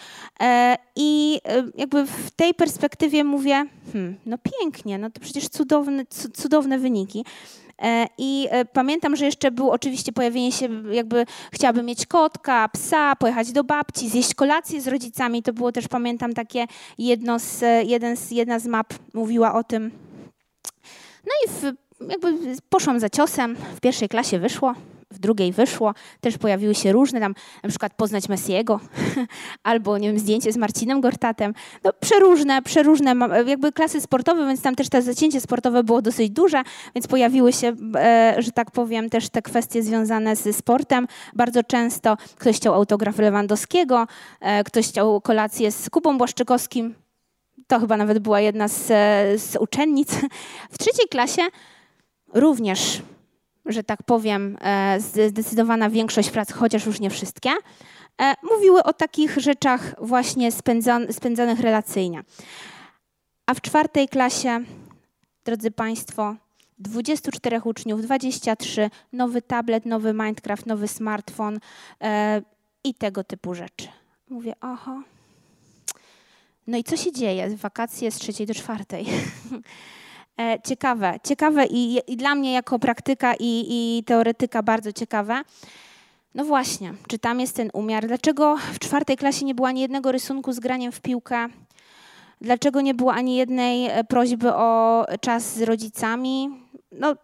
E, 0.41 0.77
I 0.97 1.41
e, 1.45 1.65
jakby 1.77 2.07
w 2.07 2.31
tej 2.31 2.55
perspektywie 2.55 3.25
mówię, 3.25 3.67
hmm, 3.93 4.17
no 4.27 4.37
pięknie, 4.39 4.99
no 4.99 5.11
to 5.11 5.21
przecież 5.21 5.49
cudowne, 5.49 6.07
cudowne 6.35 6.79
wyniki. 6.79 7.25
I 8.19 8.49
pamiętam, 8.73 9.17
że 9.17 9.25
jeszcze 9.25 9.51
było 9.51 9.73
oczywiście 9.73 10.13
pojawienie 10.13 10.53
się, 10.53 10.69
jakby 10.93 11.27
chciałabym 11.53 11.87
mieć 11.87 12.07
kotka, 12.07 12.69
psa, 12.69 13.17
pojechać 13.17 13.53
do 13.53 13.65
babci, 13.65 14.09
zjeść 14.09 14.35
kolację 14.35 14.81
z 14.81 14.89
rodzicami. 14.89 15.43
To 15.43 15.53
było 15.53 15.73
też, 15.73 15.89
pamiętam, 15.89 16.33
takie 16.33 16.67
jedno 16.99 17.39
z, 17.39 17.65
jeden 17.87 18.17
z, 18.17 18.31
jedna 18.31 18.59
z 18.59 18.67
map 18.67 18.95
mówiła 19.15 19.55
o 19.55 19.65
tym, 19.65 19.91
no 21.27 21.33
i 21.47 21.49
w, 21.49 21.77
jakby 22.11 22.57
poszłam 22.69 23.01
za 23.01 23.11
ciosem, 23.11 23.57
w 23.77 23.81
pierwszej 23.81 24.09
klasie 24.09 24.39
wyszło, 24.39 24.75
w 25.11 25.19
drugiej 25.19 25.53
wyszło, 25.53 25.95
też 26.21 26.39
pojawiły 26.39 26.75
się 26.75 26.93
różne 26.93 27.21
tam, 27.21 27.35
na 27.63 27.69
przykład 27.69 27.95
poznać 27.95 28.29
Messiego, 28.29 28.81
albo 29.63 29.99
nie 29.99 30.09
wiem, 30.09 30.19
zdjęcie 30.19 30.53
z 30.53 30.57
Marcinem 30.57 31.01
Gortatem. 31.01 31.55
No 31.85 31.93
przeróżne, 32.01 32.63
przeróżne, 32.63 33.15
jakby 33.47 33.73
klasy 33.73 34.01
sportowe, 34.01 34.47
więc 34.47 34.63
tam 34.63 34.75
też 34.75 34.89
to 34.89 35.03
zacięcie 35.03 35.41
sportowe 35.41 35.85
było 35.85 36.03
dosyć 36.03 36.31
duże, 36.31 36.63
więc 36.95 37.07
pojawiły 37.07 37.53
się, 37.53 37.73
e, 37.97 38.35
że 38.39 38.53
tak 38.53 38.71
powiem, 38.71 39.11
też 39.11 39.29
te 39.29 39.43
kwestie 39.43 39.83
związane 39.83 40.37
ze 40.37 40.53
sportem. 40.53 41.07
Bardzo 41.35 41.63
często 41.63 42.17
ktoś 42.39 42.57
chciał 42.57 42.75
autograf 42.75 43.19
Lewandowskiego, 43.19 44.07
e, 44.41 44.65
ktoś 44.65 44.89
chciał 44.89 45.21
kolację 45.21 45.73
z 45.73 45.91
Kubą 45.91 46.19
Błaszczykowskim, 46.19 46.95
to 47.71 47.81
chyba 47.81 47.97
nawet 47.97 48.19
była 48.19 48.41
jedna 48.41 48.69
z, 48.69 48.87
z 49.43 49.57
uczennic. 49.57 50.11
W 50.71 50.79
trzeciej 50.79 51.09
klasie 51.11 51.43
również, 52.35 53.03
że 53.67 53.85
tak 53.85 54.03
powiem, 54.03 54.59
e, 54.61 55.01
zdecydowana 55.29 55.91
większość 55.91 56.31
prac, 56.31 56.53
chociaż 56.53 56.87
już 56.87 57.01
nie 57.01 57.11
wszystkie, 57.11 57.51
e, 58.23 58.35
mówiły 58.43 58.83
o 58.83 58.93
takich 58.93 59.39
rzeczach 59.39 59.95
właśnie 60.01 60.53
spędzanych 61.11 61.61
relacyjnie. 61.61 62.23
A 63.47 63.55
w 63.55 63.61
czwartej 63.61 64.09
klasie, 64.09 64.61
drodzy 65.45 65.71
Państwo, 65.71 66.37
24 66.79 67.61
uczniów, 67.65 68.03
23, 68.03 68.91
nowy 69.13 69.43
tablet, 69.43 69.87
nowy 69.87 70.13
Minecraft, 70.13 70.67
nowy 70.67 70.89
smartfon 70.89 71.59
e, 72.03 72.43
i 72.85 72.95
tego 72.95 73.25
typu 73.25 73.55
rzeczy. 73.55 73.89
Mówię, 74.29 74.55
oho, 74.61 75.03
no 76.71 76.79
i 76.79 76.85
co 76.85 76.97
się 76.97 77.13
dzieje? 77.13 77.57
Wakacje 77.57 78.11
z 78.11 78.17
trzeciej 78.17 78.47
do 78.47 78.55
czwartej. 78.55 79.07
E, 80.41 80.59
ciekawe, 80.63 81.21
ciekawe 81.25 81.67
i, 81.67 82.01
i, 82.07 82.17
dla 82.17 82.35
mnie 82.35 82.53
jako 82.53 82.79
praktyka 82.79 83.35
i, 83.35 83.67
i 83.69 84.05
teoretyka 84.05 84.63
bardzo 84.63 84.93
ciekawe. 84.93 85.43
No 86.35 86.45
właśnie, 86.45 86.95
czy 87.09 87.19
tam 87.19 87.41
jest 87.41 87.57
ten 87.57 87.71
umiar? 87.73 88.07
Dlaczego 88.07 88.57
w 88.73 88.79
czwartej 88.79 89.17
klasie 89.17 89.45
nie 89.45 89.55
było 89.55 89.69
ani 89.69 89.81
jednego 89.81 90.13
rysunku 90.13 90.53
z 90.53 90.61
graniem 90.61 90.93
w 90.93 91.01
piłkę? 91.01 91.47
Dlaczego 92.41 92.81
nie 92.81 92.95
było 92.95 93.13
ani 93.13 93.37
jednej 93.37 93.87
e, 93.87 94.05
prośby 94.05 94.55
o 94.55 95.07
czas 95.21 95.55
z 95.55 95.63
rodzicami? 95.63 96.49
No, 96.93 97.15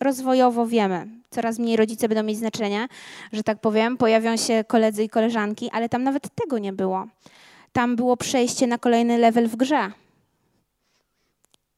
rozwojowo 0.00 0.66
wiemy. 0.66 1.06
Coraz 1.30 1.58
mniej 1.58 1.76
rodzice 1.76 2.08
będą 2.08 2.22
mieć 2.22 2.38
znaczenie, 2.38 2.88
że 3.32 3.42
tak 3.42 3.60
powiem. 3.60 3.96
Pojawią 3.96 4.36
się 4.36 4.64
koledzy 4.64 5.04
i 5.04 5.08
koleżanki, 5.08 5.70
ale 5.72 5.88
tam 5.88 6.02
nawet 6.02 6.34
tego 6.34 6.58
nie 6.58 6.72
było. 6.72 7.06
Tam 7.72 7.96
było 7.96 8.16
przejście 8.16 8.66
na 8.66 8.78
kolejny 8.78 9.18
level 9.18 9.48
w 9.48 9.56
grze. 9.56 9.92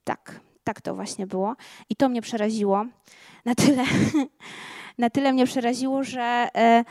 Tak, 0.05 0.41
tak 0.65 0.81
to 0.81 0.95
właśnie 0.95 1.27
było. 1.27 1.55
I 1.91 1.97
to 1.97 2.09
mnie 2.09 2.23
przeraziło. 2.23 2.85
Na 3.45 3.55
tyle, 3.55 3.85
na 4.99 5.11
tyle 5.11 5.33
mnie 5.33 5.47
przeraziło, 5.47 6.05
że 6.05 6.49
e, 6.55 6.85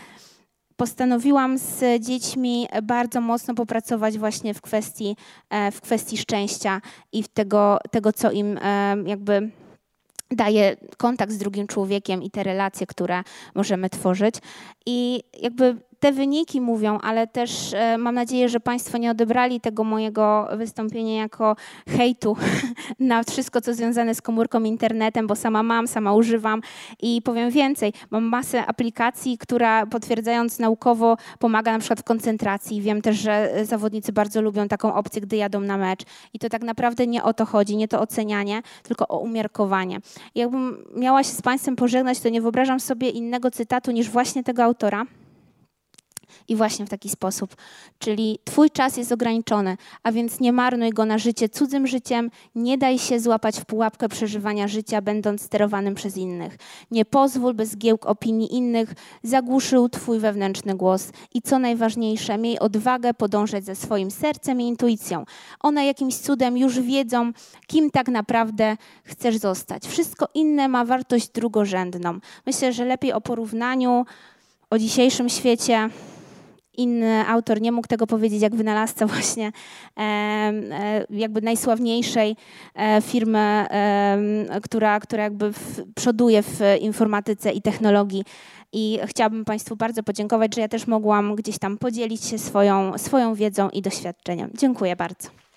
postanowiłam 0.76 1.58
z 1.58 2.04
dziećmi 2.04 2.68
bardzo 2.84 3.22
mocno 3.22 3.54
popracować 3.54 4.18
właśnie 4.18 4.54
w 4.54 4.62
kwestii, 4.62 5.16
e, 5.50 5.72
w 5.72 5.82
kwestii 5.82 6.18
szczęścia 6.18 6.82
i 7.12 7.24
tego, 7.24 7.78
tego 7.92 8.14
co 8.14 8.32
im 8.32 8.60
e, 8.62 8.96
jakby 9.06 9.52
daje 10.32 10.78
kontakt 10.98 11.32
z 11.32 11.38
drugim 11.38 11.68
człowiekiem 11.68 12.24
i 12.24 12.32
te 12.32 12.44
relacje, 12.44 12.88
które 12.88 13.24
możemy 13.56 13.90
tworzyć. 13.90 14.36
I 14.86 15.24
jakby 15.42 15.78
te 16.02 16.12
wyniki 16.12 16.62
mówią, 16.62 17.00
ale 17.00 17.28
też 17.28 17.74
e, 17.74 17.98
mam 17.98 18.16
nadzieję, 18.16 18.50
że 18.50 18.60
Państwo 18.60 18.98
nie 18.98 19.12
odebrali 19.12 19.62
tego 19.62 19.84
mojego 19.84 20.48
wystąpienia 20.58 21.16
jako 21.22 21.56
hejtu 21.90 22.38
na 23.00 23.24
wszystko, 23.24 23.62
co 23.62 23.74
związane 23.74 24.16
z 24.16 24.22
komórką 24.22 24.64
internetem, 24.64 25.28
bo 25.28 25.36
sama 25.36 25.64
mam, 25.64 25.88
sama 25.88 26.14
używam 26.14 26.62
i 27.02 27.22
powiem 27.22 27.50
więcej, 27.50 27.94
mam 28.12 28.24
masę 28.24 28.66
aplikacji, 28.66 29.38
która 29.38 29.86
potwierdzając 29.86 30.60
naukowo 30.60 31.18
pomaga 31.40 31.72
na 31.72 31.80
przykład 31.80 32.00
w 32.00 32.04
koncentracji. 32.04 32.82
Wiem 32.82 33.02
też, 33.02 33.18
że 33.18 33.52
zawodnicy 33.64 34.14
bardzo 34.14 34.42
lubią 34.42 34.68
taką 34.68 34.94
opcję, 34.94 35.22
gdy 35.22 35.36
jadą 35.36 35.60
na 35.60 35.78
mecz 35.78 36.02
i 36.34 36.40
to 36.40 36.50
tak 36.50 36.62
naprawdę 36.62 37.08
nie 37.08 37.24
o 37.24 37.34
to 37.34 37.46
chodzi, 37.46 37.78
nie 37.78 37.88
to 37.88 38.02
ocenianie, 38.02 38.62
tylko 38.84 39.08
o 39.08 39.20
umiarkowanie. 39.20 40.00
Jakbym 40.36 40.86
miała 40.96 41.24
się 41.24 41.30
z 41.30 41.42
Państwem 41.42 41.76
pożegnać, 41.76 42.20
to 42.20 42.30
nie 42.30 42.42
wyobrażam 42.42 42.80
sobie 42.80 43.10
innego 43.10 43.52
cytatu 43.52 43.92
niż 43.92 44.10
właśnie 44.10 44.44
tego 44.44 44.64
autora 44.64 45.06
i 46.48 46.56
właśnie 46.56 46.86
w 46.86 46.90
taki 46.90 47.10
sposób. 47.10 47.56
Czyli 48.00 48.40
Twój 48.44 48.70
czas 48.70 48.98
jest 48.98 49.12
ograniczony, 49.12 49.78
a 50.04 50.12
więc 50.12 50.40
nie 50.40 50.54
marnuj 50.54 50.90
go 50.90 51.06
na 51.06 51.18
życie 51.18 51.50
cudzym 51.50 51.88
życiem, 51.88 52.32
nie 52.56 52.78
daj 52.78 53.00
się 53.00 53.20
złapać 53.20 53.60
w 53.60 53.66
pułapkę 53.66 54.10
przeżywania 54.10 54.68
życia, 54.68 55.02
będąc 55.02 55.42
sterowanym 55.42 55.96
przez 55.96 56.18
innych. 56.18 56.58
Nie 56.92 57.06
pozwól, 57.06 57.54
by 57.54 57.66
zgiełk 57.66 58.06
opinii 58.06 58.56
innych 58.56 58.94
zagłuszył 59.24 59.90
Twój 59.90 60.20
wewnętrzny 60.20 60.76
głos. 60.76 61.12
I 61.34 61.42
co 61.42 61.60
najważniejsze, 61.60 62.38
miej 62.38 62.60
odwagę 62.60 63.14
podążać 63.14 63.66
ze 63.66 63.76
swoim 63.76 64.12
sercem 64.12 64.62
i 64.62 64.68
intuicją. 64.68 65.26
One 65.60 65.86
jakimś 65.86 66.16
cudem 66.16 66.58
już 66.58 66.80
wiedzą, 66.80 67.32
kim 67.68 67.92
tak 67.92 68.08
naprawdę 68.08 68.78
chcesz 69.04 69.38
zostać. 69.38 69.88
Wszystko 69.88 70.28
inne 70.34 70.68
ma 70.68 70.86
wartość 70.86 71.30
drugorzędną. 71.30 72.20
Myślę, 72.46 72.74
że 72.74 72.86
lepiej 72.86 73.14
o 73.14 73.22
porównaniu, 73.22 74.06
o 74.70 74.78
dzisiejszym 74.78 75.30
świecie 75.30 75.90
inny 76.78 77.28
autor 77.28 77.62
nie 77.62 77.72
mógł 77.72 77.88
tego 77.88 78.08
powiedzieć 78.08 78.42
jak 78.42 78.56
wynalazca 78.56 79.06
właśnie 79.14 79.52
jakby 81.10 81.42
najsławniejszej 81.42 82.36
e, 82.76 83.02
firmy, 83.02 83.66
która, 84.64 85.00
która 85.00 85.24
jakby 85.24 85.52
przoduje 85.96 86.44
w 86.44 86.60
informatyce 86.80 87.52
i 87.52 87.62
technologii. 87.62 88.24
I 88.74 89.00
chciałabym 89.06 89.46
Państwu 89.46 89.76
bardzo 89.76 90.04
podziękować, 90.04 90.56
że 90.56 90.62
ja 90.62 90.68
też 90.68 90.88
mogłam 90.88 91.36
gdzieś 91.36 91.60
tam 91.60 91.78
podzielić 91.78 92.26
się 92.26 92.38
swoją, 92.38 92.98
swoją 92.98 93.36
wiedzą 93.36 93.70
i 93.70 93.82
doświadczeniem. 93.82 94.52
Dziękuję 94.58 94.96
bardzo. 94.96 95.51